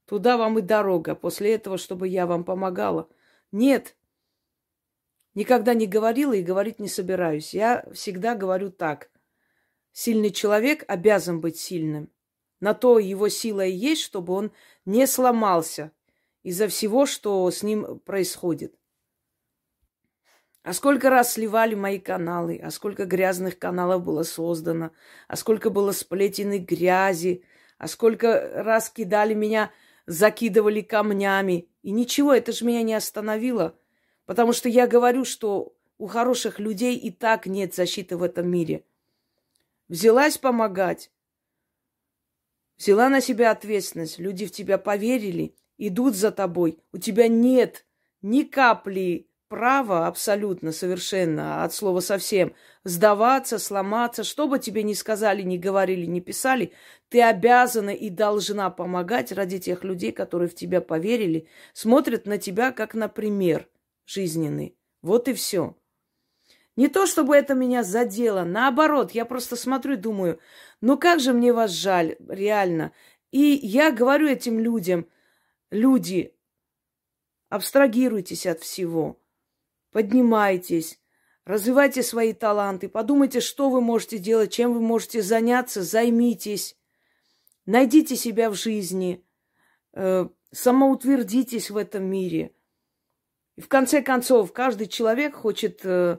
туда 0.05 0.37
вам 0.37 0.57
и 0.57 0.61
дорога, 0.61 1.13
после 1.13 1.53
этого, 1.53 1.77
чтобы 1.77 2.07
я 2.07 2.25
вам 2.25 2.43
помогала. 2.43 3.07
Нет, 3.51 3.95
никогда 5.35 5.73
не 5.73 5.85
говорила 5.85 6.33
и 6.33 6.41
говорить 6.41 6.79
не 6.79 6.87
собираюсь. 6.87 7.53
Я 7.53 7.85
всегда 7.93 8.33
говорю 8.33 8.71
так. 8.71 9.11
Сильный 9.91 10.31
человек 10.31 10.83
обязан 10.87 11.41
быть 11.41 11.59
сильным. 11.59 12.09
На 12.59 12.73
то 12.73 12.99
его 12.99 13.29
сила 13.29 13.65
и 13.65 13.71
есть, 13.71 14.01
чтобы 14.01 14.33
он 14.33 14.51
не 14.85 15.05
сломался 15.05 15.91
из-за 16.41 16.67
всего, 16.67 17.05
что 17.05 17.49
с 17.51 17.63
ним 17.63 17.99
происходит. 17.99 18.78
А 20.69 20.73
сколько 20.73 21.09
раз 21.09 21.33
сливали 21.33 21.73
мои 21.73 21.97
каналы, 21.97 22.61
а 22.63 22.69
сколько 22.69 23.05
грязных 23.05 23.57
каналов 23.57 24.03
было 24.03 24.21
создано, 24.21 24.91
а 25.27 25.35
сколько 25.35 25.71
было 25.71 25.91
сплетенной 25.91 26.59
грязи, 26.59 27.43
а 27.79 27.87
сколько 27.87 28.51
раз 28.53 28.91
кидали 28.91 29.33
меня, 29.33 29.71
закидывали 30.05 30.81
камнями. 30.81 31.67
И 31.81 31.89
ничего, 31.89 32.35
это 32.35 32.51
же 32.51 32.65
меня 32.65 32.83
не 32.83 32.93
остановило. 32.93 33.79
Потому 34.27 34.53
что 34.53 34.69
я 34.69 34.85
говорю, 34.85 35.25
что 35.25 35.73
у 35.97 36.05
хороших 36.05 36.59
людей 36.59 36.95
и 36.97 37.09
так 37.09 37.47
нет 37.47 37.73
защиты 37.73 38.15
в 38.15 38.21
этом 38.21 38.47
мире. 38.47 38.85
Взялась 39.87 40.37
помогать, 40.37 41.09
взяла 42.77 43.09
на 43.09 43.21
себя 43.21 43.49
ответственность, 43.49 44.19
люди 44.19 44.45
в 44.45 44.51
тебя 44.51 44.77
поверили, 44.77 45.55
идут 45.79 46.15
за 46.15 46.31
тобой. 46.31 46.77
У 46.93 46.99
тебя 46.99 47.27
нет 47.27 47.87
ни 48.21 48.43
капли 48.43 49.28
право 49.49 50.05
абсолютно, 50.07 50.71
совершенно, 50.71 51.63
от 51.63 51.73
слова 51.73 51.99
совсем, 51.99 52.53
сдаваться, 52.83 53.57
сломаться, 53.59 54.23
что 54.23 54.47
бы 54.47 54.59
тебе 54.59 54.83
ни 54.83 54.93
сказали, 54.93 55.41
ни 55.41 55.57
говорили, 55.57 56.05
ни 56.05 56.19
писали, 56.19 56.71
ты 57.09 57.21
обязана 57.21 57.89
и 57.89 58.09
должна 58.09 58.69
помогать 58.69 59.31
ради 59.31 59.59
тех 59.59 59.83
людей, 59.83 60.11
которые 60.11 60.47
в 60.47 60.55
тебя 60.55 60.79
поверили, 60.79 61.47
смотрят 61.73 62.27
на 62.27 62.37
тебя 62.37 62.71
как 62.71 62.93
на 62.93 63.09
пример 63.09 63.67
жизненный. 64.05 64.77
Вот 65.01 65.27
и 65.27 65.33
все. 65.33 65.75
Не 66.75 66.87
то, 66.87 67.07
чтобы 67.07 67.35
это 67.35 67.55
меня 67.55 67.83
задело, 67.83 68.43
наоборот, 68.43 69.11
я 69.11 69.25
просто 69.25 69.55
смотрю 69.55 69.95
и 69.95 69.97
думаю, 69.97 70.39
ну 70.79 70.97
как 70.97 71.19
же 71.19 71.33
мне 71.33 71.51
вас 71.51 71.71
жаль, 71.71 72.15
реально. 72.27 72.93
И 73.31 73.39
я 73.39 73.91
говорю 73.91 74.27
этим 74.27 74.59
людям, 74.59 75.07
люди, 75.71 76.33
абстрагируйтесь 77.49 78.45
от 78.45 78.61
всего. 78.61 79.18
Поднимайтесь, 79.91 80.99
развивайте 81.45 82.03
свои 82.03 82.33
таланты, 82.33 82.89
подумайте, 82.89 83.39
что 83.39 83.69
вы 83.69 83.81
можете 83.81 84.17
делать, 84.17 84.51
чем 84.51 84.73
вы 84.73 84.81
можете 84.81 85.21
заняться, 85.21 85.81
займитесь. 85.81 86.77
Найдите 87.65 88.15
себя 88.15 88.49
в 88.49 88.55
жизни, 88.55 89.23
э, 89.93 90.27
самоутвердитесь 90.51 91.69
в 91.69 91.77
этом 91.77 92.03
мире. 92.03 92.53
И 93.55 93.61
в 93.61 93.67
конце 93.67 94.01
концов, 94.01 94.53
каждый 94.53 94.87
человек 94.87 95.35
хочет 95.35 95.81
э, 95.83 96.17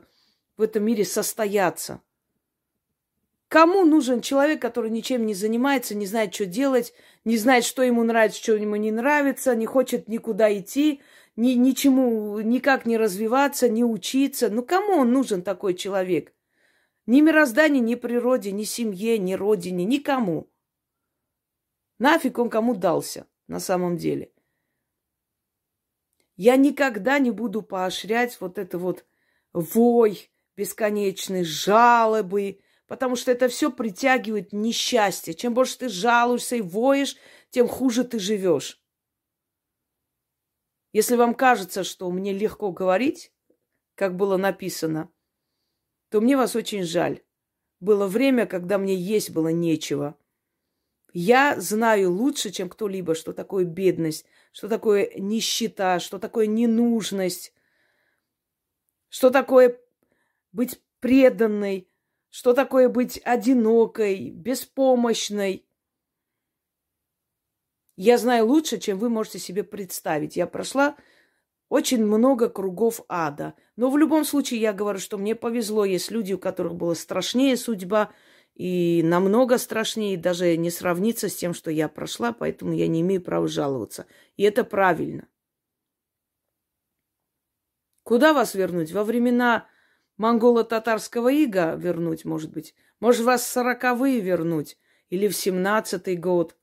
в 0.57 0.61
этом 0.61 0.83
мире 0.83 1.05
состояться. 1.05 2.01
Кому 3.47 3.83
нужен 3.83 4.21
человек, 4.21 4.61
который 4.61 4.89
ничем 4.89 5.25
не 5.25 5.33
занимается, 5.33 5.93
не 5.93 6.05
знает, 6.05 6.33
что 6.33 6.45
делать, 6.45 6.93
не 7.25 7.35
знает, 7.35 7.65
что 7.65 7.83
ему 7.83 8.03
нравится, 8.03 8.41
что 8.41 8.55
ему 8.55 8.77
не 8.77 8.91
нравится, 8.91 9.55
не 9.55 9.65
хочет 9.65 10.07
никуда 10.07 10.57
идти, 10.57 11.01
ни, 11.35 11.53
ничему 11.53 12.39
никак 12.41 12.85
не 12.85 12.97
развиваться, 12.97 13.69
не 13.69 13.83
учиться. 13.83 14.49
Ну, 14.49 14.63
кому 14.63 14.93
он 14.97 15.11
нужен 15.11 15.43
такой 15.43 15.73
человек? 15.73 16.33
Ни 17.05 17.21
мирозданию, 17.21 17.83
ни 17.83 17.95
природе, 17.95 18.51
ни 18.51 18.63
семье, 18.63 19.17
ни 19.17 19.33
родине, 19.33 19.85
никому. 19.85 20.51
Нафиг 21.99 22.39
он 22.39 22.49
кому 22.49 22.75
дался 22.75 23.27
на 23.47 23.59
самом 23.59 23.97
деле. 23.97 24.31
Я 26.35 26.55
никогда 26.55 27.19
не 27.19 27.31
буду 27.31 27.61
поощрять 27.61 28.39
вот 28.41 28.57
это 28.57 28.77
вот 28.77 29.05
вой 29.53 30.31
бесконечный, 30.57 31.43
жалобы, 31.43 32.61
потому 32.87 33.15
что 33.15 33.31
это 33.31 33.47
все 33.47 33.71
притягивает 33.71 34.51
несчастье. 34.51 35.33
Чем 35.33 35.53
больше 35.53 35.77
ты 35.77 35.89
жалуешься 35.89 36.55
и 36.55 36.61
воешь, 36.61 37.15
тем 37.51 37.67
хуже 37.67 38.03
ты 38.03 38.19
живешь. 38.19 38.80
Если 40.93 41.15
вам 41.15 41.35
кажется, 41.35 41.83
что 41.83 42.09
мне 42.11 42.33
легко 42.33 42.71
говорить, 42.71 43.31
как 43.95 44.15
было 44.15 44.37
написано, 44.37 45.09
то 46.09 46.19
мне 46.19 46.35
вас 46.35 46.55
очень 46.55 46.83
жаль. 46.83 47.21
Было 47.79 48.07
время, 48.07 48.45
когда 48.45 48.77
мне 48.77 48.95
есть 48.95 49.31
было 49.31 49.47
нечего. 49.47 50.17
Я 51.13 51.59
знаю 51.59 52.11
лучше, 52.11 52.51
чем 52.51 52.69
кто-либо, 52.69 53.15
что 53.15 53.33
такое 53.33 53.65
бедность, 53.65 54.25
что 54.51 54.69
такое 54.69 55.11
нищета, 55.17 55.99
что 55.99 56.19
такое 56.19 56.47
ненужность, 56.47 57.53
что 59.09 59.29
такое 59.29 59.79
быть 60.51 60.81
преданной, 60.99 61.89
что 62.29 62.53
такое 62.53 62.87
быть 62.87 63.19
одинокой, 63.23 64.29
беспомощной. 64.29 65.65
Я 67.95 68.17
знаю 68.17 68.47
лучше, 68.47 68.77
чем 68.77 68.97
вы 68.97 69.09
можете 69.09 69.39
себе 69.39 69.63
представить. 69.63 70.35
Я 70.35 70.47
прошла 70.47 70.95
очень 71.69 72.05
много 72.05 72.49
кругов 72.49 73.01
ада. 73.07 73.53
Но 73.75 73.89
в 73.89 73.97
любом 73.97 74.25
случае 74.25 74.59
я 74.59 74.73
говорю, 74.73 74.99
что 74.99 75.17
мне 75.17 75.35
повезло. 75.35 75.85
Есть 75.85 76.11
люди, 76.11 76.33
у 76.33 76.39
которых 76.39 76.75
была 76.75 76.95
страшнее 76.95 77.55
судьба, 77.57 78.11
и 78.55 79.01
намного 79.03 79.57
страшнее, 79.57 80.17
даже 80.17 80.57
не 80.57 80.69
сравнится 80.69 81.29
с 81.29 81.35
тем, 81.35 81.53
что 81.53 81.71
я 81.71 81.87
прошла, 81.87 82.33
поэтому 82.33 82.73
я 82.73 82.87
не 82.87 83.01
имею 83.01 83.21
права 83.21 83.47
жаловаться. 83.47 84.05
И 84.35 84.43
это 84.43 84.63
правильно. 84.63 85.27
Куда 88.03 88.33
вас 88.33 88.53
вернуть? 88.53 88.91
Во 88.91 89.03
времена 89.03 89.67
монголо-татарского 90.17 91.31
ига 91.31 91.75
вернуть, 91.75 92.25
может 92.25 92.51
быть? 92.51 92.75
Может, 92.99 93.23
вас 93.23 93.47
сороковые 93.47 94.19
вернуть? 94.19 94.77
Или 95.09 95.27
в 95.27 95.35
семнадцатый 95.35 96.17
год? 96.17 96.57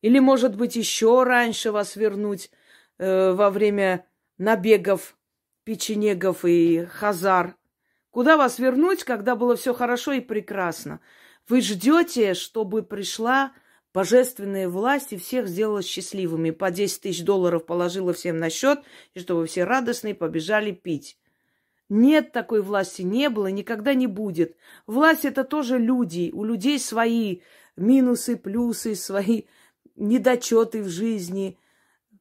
Или, 0.00 0.18
может 0.18 0.56
быть, 0.56 0.76
еще 0.76 1.24
раньше 1.24 1.72
вас 1.72 1.96
вернуть 1.96 2.50
э, 2.98 3.32
во 3.32 3.50
время 3.50 4.06
набегов 4.36 5.16
печенегов 5.64 6.44
и 6.44 6.84
хазар? 6.86 7.56
Куда 8.10 8.36
вас 8.36 8.58
вернуть, 8.58 9.04
когда 9.04 9.36
было 9.36 9.56
все 9.56 9.74
хорошо 9.74 10.12
и 10.12 10.20
прекрасно? 10.20 11.00
Вы 11.48 11.60
ждете, 11.60 12.34
чтобы 12.34 12.82
пришла 12.82 13.52
божественная 13.92 14.68
власть 14.68 15.12
и 15.12 15.16
всех 15.16 15.48
сделала 15.48 15.82
счастливыми. 15.82 16.50
По 16.50 16.70
10 16.70 17.00
тысяч 17.02 17.24
долларов 17.24 17.66
положила 17.66 18.12
всем 18.12 18.38
на 18.38 18.50
счет, 18.50 18.80
и 19.14 19.20
чтобы 19.20 19.46
все 19.46 19.64
радостные 19.64 20.14
побежали 20.14 20.72
пить. 20.72 21.18
Нет 21.88 22.32
такой 22.32 22.60
власти, 22.60 23.02
не 23.02 23.30
было, 23.30 23.46
никогда 23.46 23.94
не 23.94 24.06
будет. 24.06 24.56
Власть 24.86 25.24
это 25.24 25.42
тоже 25.42 25.78
люди. 25.78 26.30
У 26.34 26.44
людей 26.44 26.78
свои 26.78 27.40
минусы, 27.76 28.36
плюсы, 28.36 28.94
свои 28.94 29.44
недочеты 29.98 30.82
в 30.82 30.88
жизни. 30.88 31.58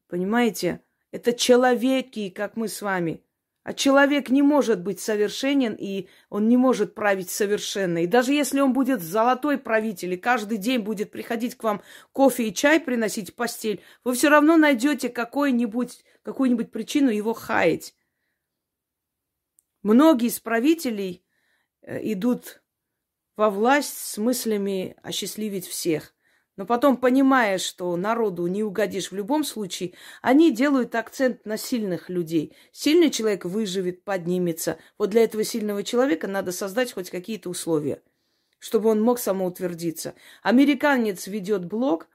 Понимаете? 0.08 0.82
Это 1.12 1.34
человеки, 1.34 2.30
как 2.30 2.58
мы 2.58 2.68
с 2.68 2.82
вами. 2.82 3.24
А 3.64 3.74
человек 3.74 4.30
не 4.30 4.42
может 4.42 4.82
быть 4.82 5.02
совершенен, 5.02 5.76
и 5.78 6.08
он 6.30 6.48
не 6.48 6.56
может 6.56 6.96
править 6.96 7.30
совершенно. 7.30 8.02
И 8.02 8.08
даже 8.08 8.32
если 8.32 8.62
он 8.62 8.72
будет 8.72 9.02
золотой 9.02 9.58
правитель, 9.58 10.14
и 10.14 10.18
каждый 10.18 10.58
день 10.58 10.80
будет 10.80 11.12
приходить 11.12 11.56
к 11.56 11.64
вам 11.64 11.82
кофе 12.14 12.48
и 12.48 12.54
чай 12.54 12.80
приносить 12.80 13.32
в 13.32 13.36
постель, 13.36 13.82
вы 14.06 14.14
все 14.14 14.30
равно 14.30 14.56
найдете 14.56 15.10
какую-нибудь 15.10 16.02
какую-нибудь 16.24 16.72
причину 16.72 17.10
его 17.10 17.34
хаять. 17.34 17.94
Многие 19.82 20.28
из 20.28 20.40
правителей 20.40 21.24
э, 21.82 22.12
идут 22.12 22.62
во 23.38 23.50
власть 23.50 23.98
с 23.98 24.18
мыслями 24.18 24.98
осчастливить 25.04 25.68
всех. 25.68 26.17
Но 26.58 26.66
потом, 26.66 26.98
понимая, 26.98 27.60
что 27.60 27.96
народу 27.96 28.48
не 28.48 28.64
угодишь 28.64 29.12
в 29.12 29.16
любом 29.16 29.44
случае, 29.44 29.94
они 30.24 30.52
делают 30.52 30.96
акцент 30.96 31.46
на 31.46 31.56
сильных 31.56 32.10
людей. 32.10 32.56
Сильный 32.72 33.12
человек 33.12 33.46
выживет, 33.46 34.04
поднимется. 34.04 34.80
Вот 34.98 35.12
для 35.12 35.24
этого 35.24 35.44
сильного 35.44 35.84
человека 35.84 36.28
надо 36.28 36.52
создать 36.52 36.92
хоть 36.92 37.12
какие-то 37.12 37.52
условия, 37.52 38.02
чтобы 38.58 38.90
он 38.90 39.02
мог 39.02 39.20
самоутвердиться. 39.20 40.16
Американец 40.42 41.28
ведет 41.28 41.64
блог, 41.66 42.08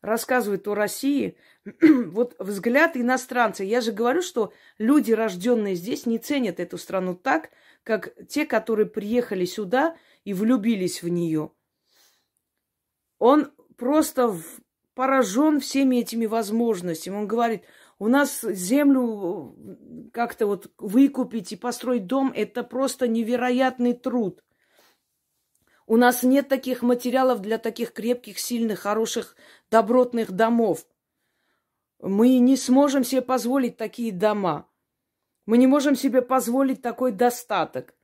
рассказывает 0.00 0.68
о 0.68 0.76
России. 0.76 1.36
вот 1.82 2.36
взгляд 2.38 2.96
иностранца. 2.96 3.64
Я 3.64 3.80
же 3.80 3.90
говорю, 3.90 4.22
что 4.22 4.52
люди, 4.78 5.10
рожденные 5.10 5.74
здесь, 5.74 6.06
не 6.06 6.18
ценят 6.18 6.60
эту 6.60 6.78
страну 6.78 7.16
так, 7.16 7.50
как 7.82 8.14
те, 8.28 8.46
которые 8.46 8.86
приехали 8.86 9.44
сюда 9.44 9.96
и 10.24 10.34
влюбились 10.34 11.02
в 11.02 11.08
нее. 11.08 11.50
Он 13.18 13.50
просто 13.78 14.36
поражен 14.94 15.60
всеми 15.60 15.96
этими 15.96 16.26
возможностями. 16.26 17.16
Он 17.16 17.26
говорит, 17.26 17.62
у 17.98 18.08
нас 18.08 18.42
землю 18.42 19.56
э, 19.56 20.10
как-то 20.12 20.46
вот 20.46 20.70
выкупить 20.76 21.52
и 21.52 21.56
построить 21.56 22.06
дом– 22.06 22.32
это 22.36 22.64
просто 22.64 23.08
невероятный 23.08 23.94
труд. 23.94 24.44
У 25.86 25.96
нас 25.96 26.22
нет 26.22 26.48
таких 26.48 26.82
материалов 26.82 27.40
для 27.40 27.56
таких 27.56 27.92
крепких, 27.92 28.38
сильных, 28.38 28.80
хороших, 28.80 29.36
добротных 29.70 30.32
домов. 30.32 30.84
Мы 32.00 32.38
не 32.38 32.56
сможем 32.56 33.04
себе 33.04 33.22
позволить 33.22 33.76
такие 33.76 34.12
дома. 34.12 34.68
Мы 35.46 35.56
не 35.56 35.66
можем 35.66 35.96
себе 35.96 36.20
позволить 36.20 36.82
такой 36.82 37.12
достаток. 37.12 37.94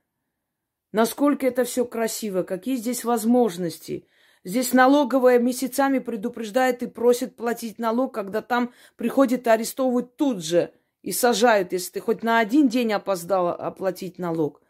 Насколько 0.91 1.45
это 1.45 1.63
все 1.65 1.85
красиво, 1.85 2.43
какие 2.43 2.77
здесь 2.77 3.03
возможности– 3.03 4.07
Здесь 4.45 4.73
налоговая 4.73 5.39
месяцами 5.39 5.97
предупреждает 5.97 6.83
и 6.83 6.87
просит 6.87 7.35
платить 7.35 7.79
налог, 7.79 8.13
когда 8.13 8.43
там 8.43 8.71
приходят 8.95 9.47
и 9.47 9.49
арестовывают 9.49 10.17
тут 10.17 10.45
же 10.45 10.71
и 11.01 11.11
сажают, 11.11 11.73
если 11.73 11.93
ты 11.93 11.99
хоть 11.99 12.21
на 12.21 12.37
один 12.37 12.69
день 12.69 12.93
опоздала 12.93 13.55
оплатить 13.55 14.19
налог. 14.19 14.61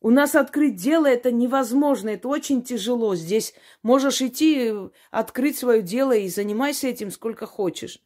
У 0.00 0.10
нас 0.10 0.36
открыть 0.36 0.76
дело 0.76 1.06
это 1.06 1.32
невозможно, 1.32 2.10
это 2.10 2.28
очень 2.28 2.62
тяжело. 2.62 3.16
Здесь 3.16 3.54
можешь 3.82 4.22
идти, 4.22 4.72
открыть 5.10 5.58
свое 5.58 5.82
дело 5.82 6.12
и 6.12 6.28
занимайся 6.28 6.86
этим 6.86 7.10
сколько 7.10 7.46
хочешь. 7.46 8.00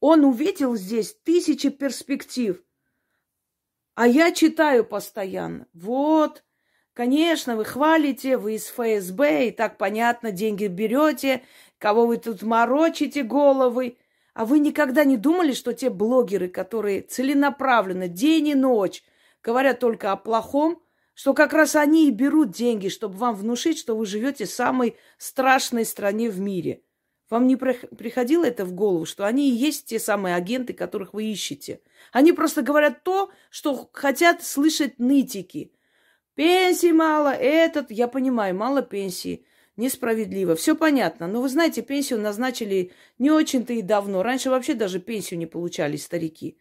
Он 0.00 0.26
увидел 0.26 0.76
здесь 0.76 1.16
тысячи 1.24 1.70
перспектив. 1.70 2.62
А 3.94 4.06
я 4.06 4.32
читаю 4.32 4.84
постоянно. 4.84 5.66
Вот, 5.72 6.44
Конечно, 6.94 7.56
вы 7.56 7.64
хвалите, 7.64 8.36
вы 8.36 8.56
из 8.56 8.66
ФСБ, 8.66 9.48
и 9.48 9.50
так 9.52 9.78
понятно, 9.78 10.32
деньги 10.32 10.66
берете, 10.66 11.42
кого 11.78 12.06
вы 12.06 12.16
тут 12.16 12.42
морочите 12.42 13.22
головы. 13.22 13.96
А 14.34 14.44
вы 14.44 14.58
никогда 14.58 15.04
не 15.04 15.16
думали, 15.16 15.52
что 15.52 15.72
те 15.72 15.88
блогеры, 15.90 16.48
которые 16.48 17.02
целенаправленно 17.02 18.08
день 18.08 18.48
и 18.48 18.54
ночь 18.54 19.04
говорят 19.42 19.78
только 19.80 20.12
о 20.12 20.16
плохом, 20.16 20.82
что 21.14 21.34
как 21.34 21.52
раз 21.52 21.76
они 21.76 22.08
и 22.08 22.12
берут 22.12 22.50
деньги, 22.50 22.88
чтобы 22.88 23.16
вам 23.16 23.34
внушить, 23.34 23.78
что 23.78 23.96
вы 23.96 24.06
живете 24.06 24.46
в 24.46 24.50
самой 24.50 24.96
страшной 25.18 25.84
стране 25.84 26.30
в 26.30 26.40
мире. 26.40 26.82
Вам 27.28 27.46
не 27.46 27.54
приходило 27.54 28.44
это 28.44 28.64
в 28.64 28.72
голову, 28.72 29.04
что 29.04 29.24
они 29.24 29.50
и 29.50 29.54
есть 29.54 29.86
те 29.86 30.00
самые 30.00 30.34
агенты, 30.34 30.72
которых 30.72 31.14
вы 31.14 31.26
ищете? 31.26 31.80
Они 32.10 32.32
просто 32.32 32.62
говорят 32.62 33.04
то, 33.04 33.30
что 33.50 33.88
хотят 33.92 34.42
слышать 34.42 34.98
нытики– 34.98 35.72
Пенсии 36.34 36.92
мало, 36.92 37.32
этот, 37.32 37.90
я 37.90 38.08
понимаю, 38.08 38.54
мало 38.54 38.82
пенсии. 38.82 39.44
Несправедливо. 39.76 40.56
Все 40.56 40.76
понятно. 40.76 41.26
Но 41.26 41.40
вы 41.40 41.48
знаете, 41.48 41.82
пенсию 41.82 42.20
назначили 42.20 42.92
не 43.18 43.30
очень-то 43.30 43.72
и 43.72 43.82
давно. 43.82 44.22
Раньше 44.22 44.50
вообще 44.50 44.74
даже 44.74 45.00
пенсию 45.00 45.38
не 45.38 45.46
получали 45.46 45.96
старики. 45.96 46.58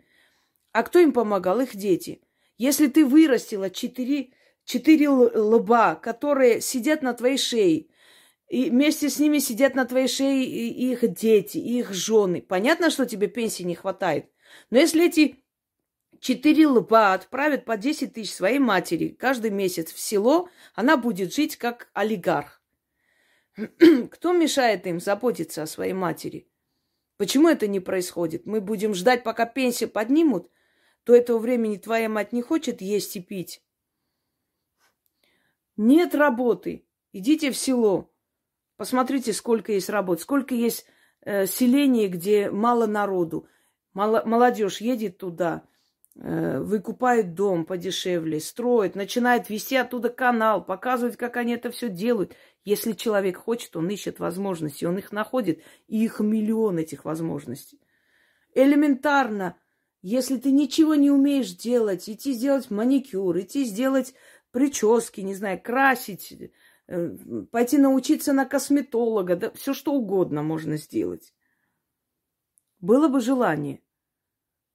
А 0.72 0.84
кто 0.84 1.00
им 1.00 1.12
помогал? 1.12 1.60
Их 1.60 1.76
дети. 1.76 2.22
Если 2.58 2.88
ты 2.88 3.06
вырастила 3.06 3.70
четыре, 3.70 4.30
четыре 4.64 5.10
лба, 5.10 5.96
которые 5.96 6.62
сидят 6.62 7.02
на 7.02 7.14
твоей 7.14 7.38
шее, 7.38 7.88
и 8.48 8.70
вместе 8.70 9.10
с 9.10 9.20
ними 9.20 9.38
сидят 9.40 9.76
на 9.76 9.86
твоей 9.86 10.08
шее 10.08 10.46
их 10.46 11.14
дети, 11.14 11.58
их 11.58 11.94
жены. 11.94 12.42
Понятно, 12.42 12.90
что 12.90 13.06
тебе 13.06 13.28
пенсии 13.28 13.64
не 13.64 13.76
хватает. 13.76 14.26
Но 14.72 14.80
если 14.80 15.06
эти 15.06 15.36
четыре 16.20 16.68
лба 16.68 17.14
отправят 17.14 17.66
по 17.66 17.78
10 17.78 18.14
тысяч 18.14 18.34
своей 18.34 18.60
матери 18.60 19.10
каждый 19.10 19.52
месяц 19.52 19.92
в 19.92 20.00
село, 20.00 20.50
она 20.76 20.98
будет 20.98 21.34
жить 21.34 21.58
как 21.58 21.90
олигарх. 21.94 22.62
Кто 24.12 24.34
мешает 24.34 24.88
им 24.88 25.00
заботиться 25.00 25.64
о 25.64 25.68
своей 25.68 25.94
матери? 25.94 26.48
Почему 27.18 27.50
это 27.50 27.68
не 27.68 27.80
происходит? 27.80 28.46
Мы 28.46 28.62
будем 28.62 28.94
ждать, 28.94 29.24
пока 29.24 29.46
пенсию 29.46 29.90
поднимут? 29.90 30.50
До 31.06 31.16
этого 31.16 31.40
времени 31.40 31.78
твоя 31.78 32.08
мать 32.08 32.34
не 32.34 32.42
хочет 32.42 32.82
есть 32.82 33.16
и 33.16 33.22
пить. 33.22 33.62
Нет 35.76 36.14
работы. 36.14 36.86
Идите 37.12 37.52
в 37.52 37.58
село. 37.58 38.12
Посмотрите, 38.78 39.34
сколько 39.34 39.72
есть 39.72 39.90
работ, 39.90 40.22
сколько 40.22 40.56
есть 40.56 40.86
э, 41.22 41.46
селений, 41.46 42.08
где 42.08 42.50
мало 42.52 42.86
народу. 42.86 43.48
молодежь 43.94 44.80
едет 44.80 45.18
туда, 45.18 45.64
выкупает 46.22 47.34
дом 47.34 47.64
подешевле, 47.64 48.42
строит, 48.42 48.96
начинает 48.96 49.50
вести 49.50 49.78
оттуда 49.78 50.10
канал, 50.10 50.64
показывать, 50.64 51.16
как 51.16 51.38
они 51.38 51.54
это 51.54 51.72
все 51.72 51.88
делают. 51.88 52.36
Если 52.66 52.92
человек 52.92 53.38
хочет, 53.38 53.76
он 53.78 53.90
ищет 53.90 54.20
возможности, 54.20 54.84
он 54.84 54.98
их 54.98 55.14
находит, 55.14 55.62
и 55.88 56.04
их 56.04 56.20
миллион 56.20 56.78
этих 56.78 57.06
возможностей. 57.06 57.80
Элементарно, 58.54 59.58
если 60.02 60.38
ты 60.38 60.52
ничего 60.52 60.96
не 60.96 61.10
умеешь 61.10 61.52
делать, 61.52 62.10
идти 62.10 62.34
сделать 62.34 62.70
маникюр, 62.70 63.40
идти 63.40 63.64
сделать 63.64 64.14
прически, 64.52 65.22
не 65.22 65.36
знаю, 65.36 65.62
красить, 65.62 66.52
э, 66.88 67.18
пойти 67.52 67.78
научиться 67.78 68.34
на 68.34 68.46
косметолога, 68.46 69.36
да 69.36 69.52
все 69.52 69.74
что 69.74 69.94
угодно 69.94 70.44
можно 70.44 70.78
сделать. 70.78 71.34
Было 72.80 73.08
бы 73.08 73.22
желание. 73.22 73.82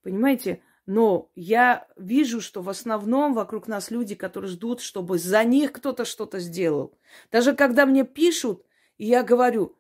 Понимаете? 0.03 0.63
Но 0.87 1.31
я 1.35 1.87
вижу, 1.97 2.41
что 2.41 2.61
в 2.61 2.69
основном 2.69 3.33
вокруг 3.33 3.69
нас 3.69 3.91
люди, 3.91 4.15
которые 4.15 4.51
ждут, 4.51 4.81
чтобы 4.81 5.19
за 5.19 5.43
них 5.43 5.73
кто-то 5.73 6.05
что-то 6.05 6.41
сделал. 6.41 6.99
Даже 7.33 7.55
когда 7.55 7.87
мне 7.87 8.05
пишут, 8.05 8.67
и 8.99 9.07
я 9.07 9.23
говорю, 9.23 9.79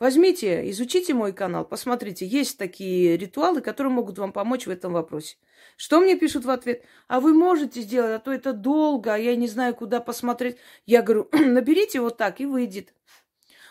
возьмите, 0.00 0.68
изучите 0.70 1.14
мой 1.14 1.32
канал, 1.32 1.64
посмотрите, 1.64 2.26
есть 2.26 2.58
такие 2.58 3.16
ритуалы, 3.16 3.60
которые 3.60 3.92
могут 3.92 4.18
вам 4.18 4.32
помочь 4.32 4.66
в 4.66 4.70
этом 4.70 4.92
вопросе. 4.92 5.36
Что 5.76 6.00
мне 6.00 6.16
пишут 6.16 6.44
в 6.44 6.50
ответ? 6.50 6.84
А 7.06 7.20
вы 7.20 7.32
можете 7.32 7.80
сделать, 7.80 8.16
а 8.16 8.18
то 8.18 8.32
это 8.32 8.52
долго, 8.52 9.14
а 9.14 9.18
я 9.18 9.36
не 9.36 9.46
знаю, 9.46 9.76
куда 9.76 10.00
посмотреть. 10.00 10.56
Я 10.86 11.02
говорю, 11.02 11.28
наберите 11.32 12.00
вот 12.00 12.16
так 12.16 12.40
и 12.40 12.46
выйдет. 12.46 12.92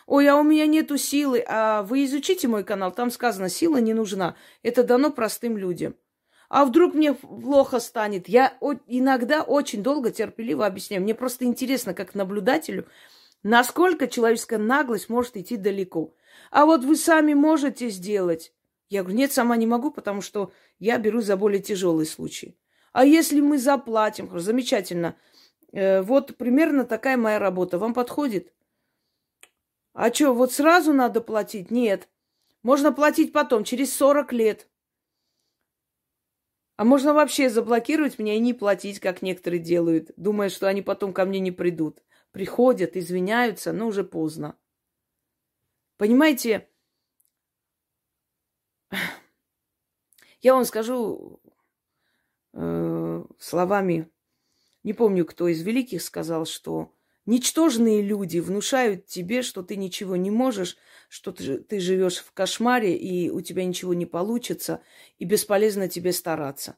Ой, 0.06 0.26
а 0.26 0.36
у 0.36 0.42
меня 0.42 0.66
нету 0.66 0.96
силы. 0.96 1.44
А 1.46 1.82
вы 1.82 2.06
изучите 2.06 2.48
мой 2.48 2.64
канал, 2.64 2.92
там 2.92 3.10
сказано, 3.10 3.50
сила 3.50 3.76
не 3.76 3.92
нужна. 3.92 4.36
Это 4.62 4.82
дано 4.82 5.10
простым 5.10 5.58
людям. 5.58 5.94
А 6.50 6.64
вдруг 6.64 6.94
мне 6.94 7.14
плохо 7.14 7.78
станет? 7.78 8.28
Я 8.28 8.58
иногда 8.88 9.42
очень 9.42 9.84
долго 9.84 10.10
терпеливо 10.10 10.66
объясняю. 10.66 11.00
Мне 11.00 11.14
просто 11.14 11.44
интересно, 11.44 11.94
как 11.94 12.16
наблюдателю, 12.16 12.88
насколько 13.44 14.08
человеческая 14.08 14.58
наглость 14.58 15.08
может 15.08 15.36
идти 15.36 15.56
далеко. 15.56 16.12
А 16.50 16.66
вот 16.66 16.84
вы 16.84 16.96
сами 16.96 17.34
можете 17.34 17.88
сделать. 17.88 18.52
Я 18.88 19.02
говорю, 19.02 19.18
нет, 19.18 19.32
сама 19.32 19.56
не 19.56 19.68
могу, 19.68 19.92
потому 19.92 20.22
что 20.22 20.52
я 20.80 20.98
беру 20.98 21.20
за 21.20 21.36
более 21.36 21.62
тяжелые 21.62 22.06
случаи. 22.06 22.58
А 22.92 23.04
если 23.04 23.40
мы 23.40 23.56
заплатим? 23.56 24.36
Замечательно. 24.36 25.14
Э, 25.72 26.02
вот 26.02 26.36
примерно 26.36 26.84
такая 26.84 27.16
моя 27.16 27.38
работа. 27.38 27.78
Вам 27.78 27.94
подходит? 27.94 28.52
А 29.92 30.12
что, 30.12 30.32
вот 30.32 30.52
сразу 30.52 30.92
надо 30.92 31.20
платить? 31.20 31.70
Нет. 31.70 32.08
Можно 32.64 32.90
платить 32.90 33.32
потом, 33.32 33.62
через 33.62 33.94
40 33.96 34.32
лет. 34.32 34.69
А 36.80 36.84
можно 36.86 37.12
вообще 37.12 37.50
заблокировать 37.50 38.18
меня 38.18 38.36
и 38.36 38.38
не 38.38 38.54
платить, 38.54 39.00
как 39.00 39.20
некоторые 39.20 39.60
делают, 39.60 40.12
думая, 40.16 40.48
что 40.48 40.66
они 40.66 40.80
потом 40.80 41.12
ко 41.12 41.26
мне 41.26 41.38
не 41.38 41.50
придут. 41.50 42.02
Приходят, 42.30 42.96
извиняются, 42.96 43.74
но 43.74 43.88
уже 43.88 44.02
поздно. 44.02 44.56
Понимаете, 45.98 46.70
я 50.40 50.54
вам 50.54 50.64
скажу 50.64 51.42
э, 52.54 53.24
словами, 53.38 54.10
не 54.82 54.94
помню, 54.94 55.26
кто 55.26 55.48
из 55.48 55.60
великих 55.60 56.00
сказал, 56.00 56.46
что 56.46 56.96
Ничтожные 57.30 58.02
люди 58.02 58.40
внушают 58.40 59.06
тебе, 59.06 59.42
что 59.42 59.62
ты 59.62 59.76
ничего 59.76 60.16
не 60.16 60.32
можешь, 60.32 60.76
что 61.08 61.30
ты, 61.30 61.58
ты 61.58 61.78
живешь 61.78 62.16
в 62.16 62.32
кошмаре, 62.32 62.96
и 62.96 63.30
у 63.30 63.40
тебя 63.40 63.64
ничего 63.64 63.94
не 63.94 64.04
получится, 64.04 64.82
и 65.20 65.24
бесполезно 65.24 65.88
тебе 65.88 66.12
стараться. 66.12 66.76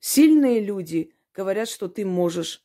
Сильные 0.00 0.58
люди 0.58 1.14
говорят, 1.32 1.68
что 1.68 1.86
ты 1.86 2.04
можешь, 2.04 2.64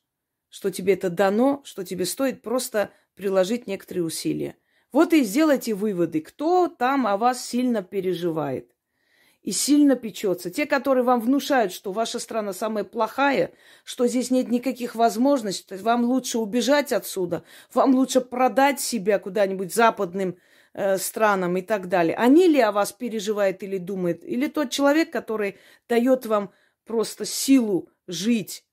что 0.49 0.71
тебе 0.71 0.93
это 0.93 1.11
дано, 1.11 1.61
что 1.63 1.85
тебе 1.85 2.05
стоит 2.05 2.41
просто 2.41 2.91
приложить 3.13 3.67
некоторые 3.67 4.05
усилия. 4.05 4.57
Вот 4.91 5.13
и 5.13 5.23
сделайте 5.23 5.75
выводы, 5.75 6.21
кто 6.21 6.69
там 6.69 7.05
о 7.05 7.17
вас 7.17 7.45
сильно 7.45 7.83
переживает 7.83 8.75
и 9.47 9.53
сильно 9.53 9.95
печется. 9.95 10.51
Те, 10.51 10.65
которые 10.65 11.05
вам 11.05 11.21
внушают, 11.21 11.71
что 11.71 11.93
ваша 11.93 12.19
страна 12.19 12.51
самая 12.51 12.83
плохая, 12.83 13.53
что 13.86 14.05
здесь 14.05 14.29
нет 14.29 14.49
никаких 14.49 14.93
возможностей, 14.93 15.77
вам 15.77 16.03
лучше 16.03 16.38
убежать 16.38 16.91
отсюда, 16.91 17.45
вам 17.73 17.95
лучше 17.95 18.19
продать 18.19 18.81
себя 18.81 19.19
куда-нибудь 19.19 19.73
западным 19.73 20.36
э, 20.73 20.97
странам 20.97 21.55
и 21.55 21.62
так 21.62 21.88
далее. 21.88 22.17
Они 22.17 22.45
ли 22.49 22.60
о 22.60 22.73
вас 22.73 22.91
переживают 22.91 23.63
или 23.63 23.77
думают? 23.77 24.21
Или 24.25 24.47
тот 24.47 24.69
человек, 24.69 25.13
который 25.13 25.57
дает 25.88 26.25
вам 26.25 26.51
просто 26.83 27.23
силу 27.23 27.88
жить, 28.05 28.65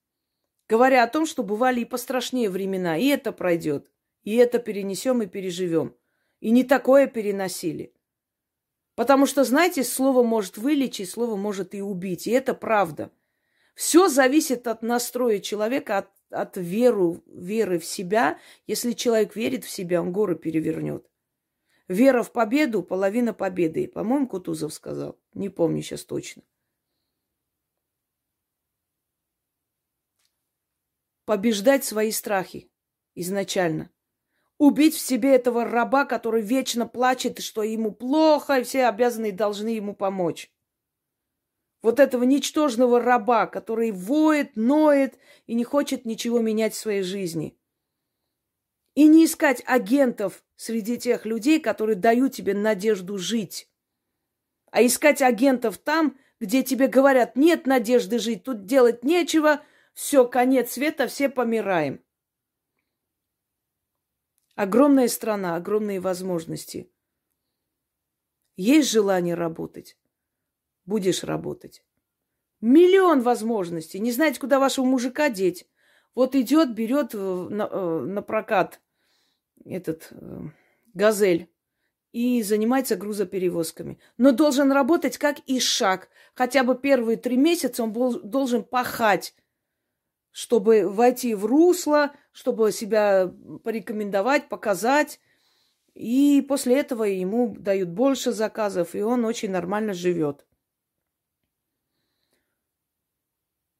говоря 0.69 1.05
о 1.05 1.09
том, 1.09 1.25
что 1.25 1.45
бывали 1.45 1.83
и 1.83 1.85
пострашнее 1.85 2.51
времена, 2.51 2.97
и 2.97 3.07
это 3.07 3.31
пройдет, 3.31 3.93
и 4.25 4.35
это 4.35 4.59
перенесем 4.59 5.23
и 5.23 5.27
переживем. 5.27 5.95
И 6.41 6.51
не 6.51 6.65
такое 6.65 7.07
переносили. 7.07 7.95
Потому 8.95 9.27
что, 9.27 9.43
знаете, 9.45 9.83
слово 9.83 10.23
может 10.23 10.57
вылечить, 10.57 11.11
слово 11.11 11.37
может 11.37 11.75
и 11.75 11.83
убить. 11.83 12.27
И 12.27 12.31
это 12.31 12.55
правда. 12.55 13.11
Все 13.75 14.09
зависит 14.09 14.69
от 14.69 14.83
настроя 14.83 15.41
человека, 15.41 15.99
от, 15.99 16.11
от 16.31 16.57
веру, 16.57 17.23
веры 17.27 17.81
в 17.81 17.85
себя. 17.85 18.39
Если 18.67 18.93
человек 18.93 19.35
верит 19.35 19.65
в 19.65 19.71
себя, 19.71 20.01
он 20.01 20.13
горы 20.13 20.37
перевернет. 20.37 21.11
Вера 21.89 22.23
в 22.23 22.31
победу– 22.33 22.83
половина 22.85 23.35
победы. 23.35 23.89
По-моему, 23.89 24.29
Кутузов 24.29 24.73
сказал. 24.73 25.19
Не 25.35 25.49
помню 25.49 25.83
сейчас 25.83 26.05
точно. 26.05 26.43
Побеждать 31.25 31.85
свои 31.85 32.11
страхи 32.13 32.71
изначально 33.15 33.91
убить 34.59 34.95
в 34.95 35.01
себе 35.01 35.35
этого 35.35 35.65
раба, 35.65 36.05
который 36.05 36.43
вечно 36.43 36.87
плачет, 36.87 37.41
что 37.41 37.63
ему 37.63 37.93
плохо, 37.93 38.61
и 38.61 38.65
все 38.65 38.87
обязаны 38.87 39.29
и 39.29 39.33
должны 39.33 39.69
ему 39.69 39.95
помочь. 39.95 40.51
Вот 41.83 42.01
этого 42.01 42.25
ничтожного 42.25 43.01
раба, 43.01 43.47
который 43.47 43.91
воет, 43.91 44.57
ноет 44.57 45.19
и 45.47 45.55
не 45.55 45.65
хочет 45.65 46.07
ничего 46.07 46.41
менять 46.41 46.75
в 46.75 46.79
своей 46.79 47.03
жизни. 47.03 47.59
И 48.95 49.07
не 49.07 49.25
искать 49.25 49.63
агентов 49.67 50.45
среди 50.57 50.99
тех 50.99 51.27
людей, 51.27 51.61
которые 51.61 51.97
дают 51.97 52.33
тебе 52.33 52.55
надежду 52.55 53.19
жить. 53.19 53.69
А 54.71 54.85
искать 54.85 55.21
агентов 55.21 55.79
там, 55.79 56.17
где 56.41 56.63
тебе 56.63 56.87
говорят, 56.87 57.37
нет 57.37 57.67
надежды 57.67 58.19
жить, 58.19 58.45
тут 58.45 58.65
делать 58.65 59.05
нечего, 59.05 59.63
все, 59.95 60.27
конец 60.27 60.73
света, 60.73 61.07
все 61.07 61.29
помираем. 61.29 62.04
Огромная 64.55 65.09
страна, 65.09 65.57
огромные 65.57 66.01
возможности. 66.01 66.91
Есть 68.57 68.91
желание 68.91 69.35
работать? 69.35 69.97
Будешь 70.87 71.25
работать. 71.25 71.83
Миллион 72.61 73.23
возможностей. 73.23 73.99
Не 73.99 74.13
знаете, 74.13 74.39
куда 74.39 74.59
вашего 74.61 74.85
мужика 74.85 75.29
деть. 75.29 75.67
Вот 76.15 76.37
идет, 76.37 76.73
берет 76.73 77.15
на, 77.15 77.69
э, 77.71 78.01
на 78.01 78.23
прокат 78.23 78.81
этот 79.65 80.09
э, 80.13 80.43
газель 80.95 81.51
и 82.13 82.41
занимается 82.43 82.95
грузоперевозками. 82.95 83.99
Но 84.19 84.31
должен 84.31 84.71
работать 84.71 85.19
как 85.19 85.39
ишак. 85.47 86.09
Хотя 86.35 86.63
бы 86.63 86.77
первые 86.77 87.17
три 87.17 87.37
месяца 87.37 87.83
он 87.83 87.93
должен 87.93 88.63
пахать 88.63 89.35
чтобы 90.35 90.89
войти 90.89 91.33
в 91.37 91.47
русло, 91.47 92.13
чтобы 92.33 92.73
себя 92.73 93.33
порекомендовать, 93.63 94.49
показать. 94.49 95.21
И 95.95 96.45
после 96.49 96.81
этого 96.81 97.05
ему 97.05 97.55
дают 97.57 97.91
больше 97.91 98.33
заказов, 98.33 98.97
и 98.97 99.01
он 99.01 99.25
очень 99.25 99.53
нормально 99.53 99.95
живет. 99.95 100.45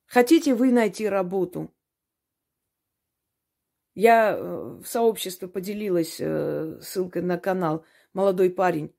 Хотите 0.07 0.55
вы 0.55 0.71
найти 0.71 1.09
работу? 1.09 1.75
Я 3.97 4.37
э, 4.37 4.79
в 4.81 4.87
сообществе 4.87 5.49
поделилась 5.49 6.19
э, 6.21 6.79
ссылкой 6.81 7.23
на 7.23 7.37
канал 7.37 7.85
«Молодой 8.13 8.51
парень». 8.51 8.95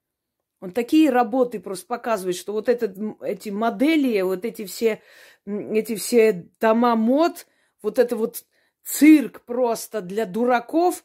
Он 0.65 0.71
такие 0.71 1.11
работы 1.11 1.59
просто 1.59 1.85
показывает, 1.85 2.35
что 2.35 2.51
вот 2.51 2.69
этот, 2.69 2.97
эти 3.21 3.49
модели, 3.49 4.19
вот 4.21 4.45
эти 4.45 4.65
все 4.65 4.99
эти 5.45 5.93
все 5.93 6.49
дома 6.59 6.95
мод, 6.95 7.45
вот 7.83 7.99
это 7.99 8.15
вот 8.15 8.45
цирк 8.83 9.41
просто 9.41 10.01
для 10.01 10.25
дураков 10.25 11.03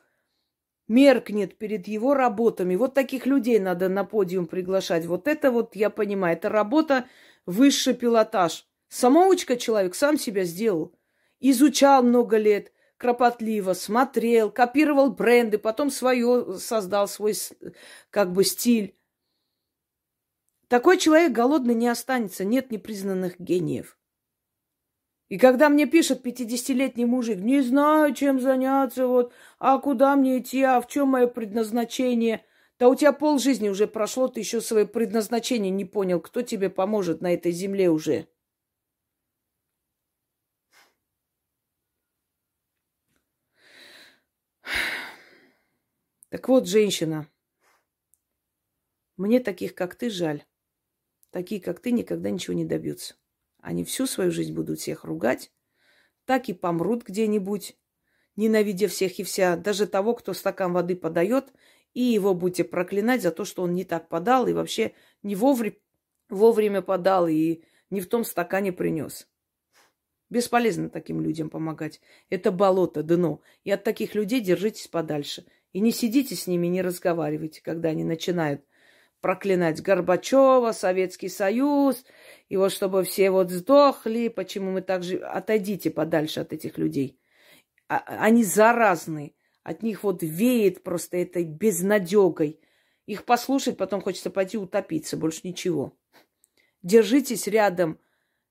меркнет 0.89 1.59
перед 1.59 1.89
его 1.89 2.15
работами. 2.15 2.75
Вот 2.75 2.95
таких 2.95 3.27
людей 3.27 3.59
надо 3.59 3.91
на 3.91 4.05
подиум 4.05 4.47
приглашать. 4.47 5.05
Вот 5.05 5.29
это 5.29 5.51
вот, 5.51 5.77
я 5.77 5.91
понимаю, 5.91 6.39
это 6.39 6.49
работа 6.49 7.05
высший 7.45 7.93
пилотаж. 7.93 8.67
Самоучка 8.89 9.59
человек 9.59 9.95
сам 9.95 10.19
себя 10.19 10.45
сделал. 10.45 10.95
Изучал 11.39 12.03
много 12.03 12.39
лет, 12.39 12.73
кропотливо, 12.97 13.75
смотрел, 13.75 14.51
копировал 14.51 15.11
бренды, 15.11 15.59
потом 15.59 15.91
свое 15.91 16.57
создал, 16.59 17.09
свой 17.09 17.35
как 18.09 18.33
бы 18.33 18.43
стиль. 18.43 18.97
Такой 20.71 20.99
человек 20.99 21.33
голодный 21.33 21.75
не 21.75 21.89
останется, 21.89 22.45
нет 22.45 22.71
непризнанных 22.71 23.41
гениев. 23.41 23.99
И 25.29 25.37
когда 25.37 25.69
мне 25.69 25.85
пишет 25.87 26.25
50-летний 26.25 27.07
мужик, 27.07 27.41
не 27.41 27.61
знаю, 27.61 28.15
чем 28.15 28.41
заняться, 28.41 29.09
вот, 29.09 29.33
а 29.59 29.81
куда 29.81 30.15
мне 30.15 30.39
идти, 30.39 30.63
а 30.63 30.81
в 30.81 30.87
чем 30.87 31.09
мое 31.09 31.27
предназначение, 31.27 32.45
да 32.79 32.89
у 32.89 32.95
тебя 32.95 33.13
полжизни 33.13 33.69
уже 33.69 33.89
прошло, 33.89 34.29
ты 34.29 34.39
еще 34.39 34.61
свое 34.61 34.87
предназначение 34.87 35.73
не 35.73 35.85
понял, 35.85 36.21
кто 36.21 36.41
тебе 36.41 36.71
поможет 36.71 37.21
на 37.21 37.35
этой 37.35 37.51
земле 37.51 37.91
уже. 37.91 38.29
Так 46.29 46.49
вот, 46.49 46.69
женщина, 46.69 47.27
мне 49.17 49.41
таких, 49.41 49.75
как 49.75 49.97
ты, 49.97 50.11
жаль. 50.11 50.45
Такие, 51.31 51.61
как 51.61 51.81
ты, 51.81 51.93
никогда 51.93 52.31
ничего 52.31 52.55
не 52.55 52.65
добьются. 52.65 53.15
Они 53.61 53.85
всю 53.85 54.07
свою 54.07 54.31
жизнь 54.31 54.55
будут 54.55 54.81
всех 54.81 55.05
ругать, 55.05 55.53
так 56.25 56.49
и 56.49 56.53
помрут 56.53 57.05
где-нибудь, 57.05 57.77
ненавидя 58.37 58.89
всех 58.89 59.19
и 59.19 59.23
вся, 59.23 59.57
даже 59.57 59.87
того, 59.87 60.15
кто 60.15 60.33
стакан 60.33 60.73
воды 60.73 60.97
подает, 60.97 61.53
и 61.93 62.03
его 62.03 62.35
будете 62.35 62.65
проклинать 62.65 63.23
за 63.23 63.31
то, 63.31 63.45
что 63.45 63.63
он 63.63 63.75
не 63.75 63.85
так 63.85 64.09
подал 64.09 64.47
и 64.47 64.53
вообще 64.53 64.93
не 65.23 65.35
вовремя, 65.35 65.77
вовремя 66.29 66.83
подал 66.83 67.29
и 67.29 67.63
не 67.91 68.01
в 68.01 68.09
том 68.09 68.25
стакане 68.25 68.73
принес. 68.73 69.29
Бесполезно 70.31 70.89
таким 70.89 71.21
людям 71.21 71.51
помогать. 71.51 72.01
Это 72.29 72.53
болото, 72.53 73.03
дно. 73.03 73.43
И 73.65 73.71
от 73.73 73.83
таких 73.83 74.15
людей 74.15 74.41
держитесь 74.41 74.87
подальше. 74.87 75.45
И 75.73 75.81
не 75.81 75.91
сидите 75.91 76.37
с 76.37 76.47
ними, 76.47 76.69
не 76.69 76.83
разговаривайте, 76.83 77.61
когда 77.61 77.89
они 77.89 78.05
начинают 78.05 78.65
проклинать 79.21 79.83
Горбачева, 79.83 80.73
Советский 80.73 81.29
Союз, 81.29 82.05
и 82.49 82.57
вот 82.57 82.73
чтобы 82.73 83.05
все 83.05 83.31
вот 83.31 83.51
сдохли, 83.51 84.29
почему 84.29 84.73
мы 84.73 84.83
так 84.83 85.03
же... 85.03 85.19
Отойдите 85.19 85.91
подальше 85.91 86.41
от 86.41 86.53
этих 86.53 86.79
людей. 86.79 87.19
А, 87.89 87.99
они 88.21 88.45
заразны. 88.45 89.35
От 89.63 89.83
них 89.83 90.05
вот 90.05 90.23
веет 90.23 90.83
просто 90.83 91.19
этой 91.19 91.45
безнадегой. 91.45 92.61
Их 93.07 93.25
послушать, 93.25 93.77
потом 93.77 94.01
хочется 94.01 94.31
пойти 94.31 94.57
утопиться, 94.57 95.17
больше 95.17 95.41
ничего. 95.45 95.97
Держитесь 96.83 97.47
рядом 97.47 97.99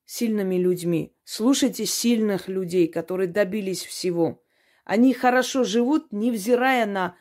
с 0.06 0.18
сильными 0.18 0.56
людьми. 0.56 1.16
Слушайте 1.24 1.86
сильных 1.86 2.48
людей, 2.48 2.88
которые 2.88 3.28
добились 3.28 3.84
всего. 3.84 4.44
Они 4.86 5.14
хорошо 5.14 5.64
живут, 5.64 6.12
невзирая 6.12 6.86
на 6.86 7.16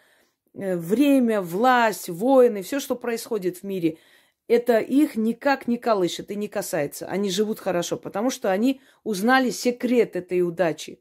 время, 0.59 1.41
власть, 1.41 2.09
войны, 2.09 2.63
все, 2.63 2.81
что 2.81 2.97
происходит 2.97 3.59
в 3.59 3.63
мире, 3.63 3.99
это 4.49 4.79
их 4.79 5.17
никак 5.17 5.69
не 5.69 5.77
колышет 5.77 6.31
и 6.31 6.37
не 6.37 6.49
касается. 6.49 7.07
Они 7.07 7.31
живут 7.31 7.61
хорошо, 7.61 7.97
потому 7.97 8.31
что 8.31 8.51
они 8.51 8.81
узнали 9.05 9.51
секрет 9.51 10.17
этой 10.17 10.43
удачи. 10.43 11.01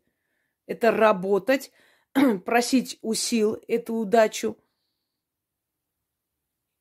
Это 0.68 0.92
работать, 0.92 1.72
просить 2.46 3.00
у 3.02 3.14
сил 3.14 3.58
эту 3.68 3.96
удачу 3.96 4.58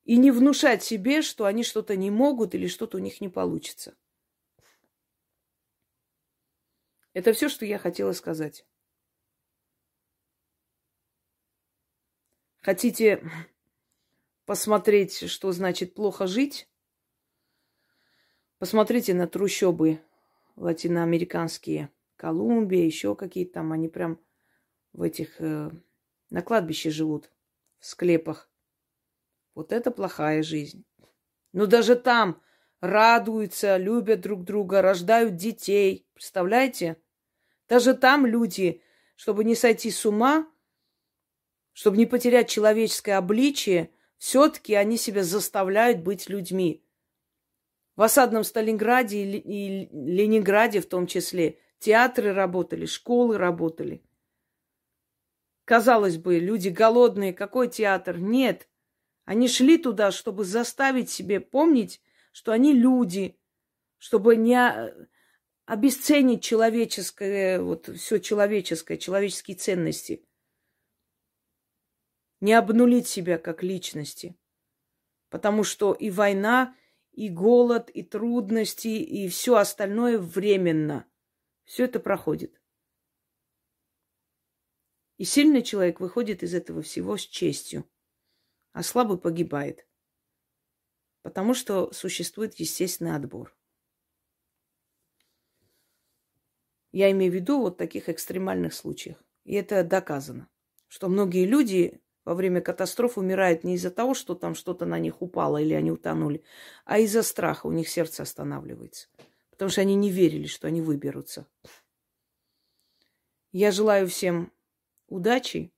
и 0.04 0.18
не 0.18 0.30
внушать 0.30 0.82
себе, 0.82 1.22
что 1.22 1.46
они 1.46 1.62
что-то 1.62 1.96
не 1.96 2.10
могут 2.10 2.54
или 2.54 2.66
что-то 2.66 2.98
у 2.98 3.00
них 3.00 3.20
не 3.20 3.28
получится. 3.28 3.96
Это 7.14 7.32
все, 7.32 7.48
что 7.48 7.64
я 7.64 7.78
хотела 7.78 8.12
сказать. 8.12 8.66
Хотите 12.66 13.22
посмотреть, 14.44 15.30
что 15.30 15.52
значит 15.52 15.94
плохо 15.94 16.26
жить? 16.26 16.68
Посмотрите 18.58 19.14
на 19.14 19.28
трущобы 19.28 20.00
латиноамериканские, 20.56 21.92
Колумбия, 22.16 22.84
еще 22.84 23.14
какие-то 23.14 23.52
там. 23.52 23.70
Они 23.70 23.86
прям 23.86 24.18
в 24.92 25.02
этих, 25.02 25.40
э, 25.40 25.70
на 26.30 26.42
кладбище 26.42 26.90
живут, 26.90 27.30
в 27.78 27.86
склепах. 27.86 28.50
Вот 29.54 29.70
это 29.70 29.92
плохая 29.92 30.42
жизнь. 30.42 30.84
Но 31.52 31.66
даже 31.66 31.94
там 31.94 32.42
радуются, 32.80 33.76
любят 33.76 34.22
друг 34.22 34.42
друга, 34.42 34.82
рождают 34.82 35.36
детей. 35.36 36.08
Представляете? 36.14 37.00
Даже 37.68 37.94
там 37.94 38.26
люди, 38.26 38.82
чтобы 39.14 39.44
не 39.44 39.54
сойти 39.54 39.92
с 39.92 40.04
ума, 40.04 40.50
чтобы 41.76 41.98
не 41.98 42.06
потерять 42.06 42.48
человеческое 42.48 43.18
обличие, 43.18 43.90
все-таки 44.16 44.72
они 44.74 44.96
себя 44.96 45.22
заставляют 45.22 45.98
быть 45.98 46.26
людьми. 46.30 46.82
В 47.96 48.02
осадном 48.02 48.44
Сталинграде 48.44 49.22
и 49.22 49.86
Ленинграде 49.92 50.80
в 50.80 50.86
том 50.86 51.06
числе 51.06 51.58
театры 51.78 52.32
работали, 52.32 52.86
школы 52.86 53.36
работали. 53.36 54.02
Казалось 55.66 56.16
бы, 56.16 56.38
люди 56.38 56.70
голодные, 56.70 57.34
какой 57.34 57.68
театр? 57.68 58.16
Нет. 58.20 58.68
Они 59.26 59.46
шли 59.46 59.76
туда, 59.76 60.12
чтобы 60.12 60.46
заставить 60.46 61.10
себе 61.10 61.40
помнить, 61.40 62.00
что 62.32 62.52
они 62.52 62.72
люди, 62.72 63.38
чтобы 63.98 64.36
не 64.36 64.94
обесценить 65.66 66.42
человеческое, 66.42 67.60
вот 67.60 67.94
все 67.98 68.18
человеческое, 68.18 68.96
человеческие 68.96 69.58
ценности 69.58 70.25
не 72.40 72.52
обнулить 72.52 73.08
себя 73.08 73.38
как 73.38 73.62
личности. 73.62 74.36
Потому 75.28 75.64
что 75.64 75.92
и 75.92 76.10
война, 76.10 76.76
и 77.12 77.28
голод, 77.28 77.90
и 77.90 78.02
трудности, 78.02 78.88
и 78.88 79.28
все 79.28 79.56
остальное 79.56 80.18
временно. 80.18 81.06
Все 81.64 81.84
это 81.84 81.98
проходит. 81.98 82.60
И 85.16 85.24
сильный 85.24 85.62
человек 85.62 86.00
выходит 86.00 86.42
из 86.42 86.54
этого 86.54 86.82
всего 86.82 87.16
с 87.16 87.22
честью, 87.22 87.88
а 88.72 88.82
слабый 88.82 89.18
погибает. 89.18 89.86
Потому 91.22 91.54
что 91.54 91.90
существует 91.92 92.54
естественный 92.56 93.16
отбор. 93.16 93.56
Я 96.92 97.10
имею 97.10 97.32
в 97.32 97.34
виду 97.34 97.60
вот 97.60 97.78
таких 97.78 98.08
экстремальных 98.08 98.74
случаях. 98.74 99.22
И 99.44 99.54
это 99.54 99.82
доказано, 99.82 100.48
что 100.86 101.08
многие 101.08 101.46
люди 101.46 102.00
во 102.26 102.34
время 102.34 102.60
катастроф 102.60 103.18
умирают 103.18 103.62
не 103.62 103.76
из-за 103.76 103.90
того, 103.90 104.12
что 104.12 104.34
там 104.34 104.56
что-то 104.56 104.84
на 104.84 104.98
них 104.98 105.22
упало 105.22 105.58
или 105.58 105.74
они 105.74 105.92
утонули, 105.92 106.42
а 106.84 106.98
из-за 106.98 107.22
страха. 107.22 107.66
У 107.68 107.72
них 107.72 107.88
сердце 107.88 108.24
останавливается. 108.24 109.06
Потому 109.52 109.70
что 109.70 109.82
они 109.82 109.94
не 109.94 110.10
верили, 110.10 110.48
что 110.48 110.66
они 110.66 110.82
выберутся. 110.82 111.46
Я 113.52 113.70
желаю 113.70 114.08
всем 114.08 114.52
удачи, 115.06 115.72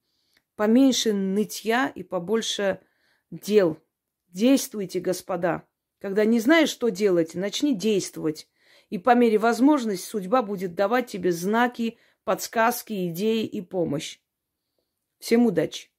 поменьше 0.55 1.13
нытья 1.13 1.87
и 1.87 2.01
побольше 2.01 2.81
дел. 3.29 3.77
Действуйте, 4.29 4.99
господа. 4.99 5.67
Когда 5.99 6.25
не 6.25 6.39
знаешь, 6.39 6.69
что 6.69 6.89
делать, 6.89 7.35
начни 7.35 7.75
действовать. 7.75 8.49
И 8.89 8.97
по 8.97 9.13
мере 9.13 9.37
возможности 9.37 10.07
судьба 10.07 10.41
будет 10.41 10.73
давать 10.73 11.11
тебе 11.11 11.31
знаки, 11.31 11.99
подсказки, 12.23 13.07
идеи 13.09 13.45
и 13.45 13.61
помощь. 13.61 14.19
Всем 15.19 15.45
удачи! 15.45 15.91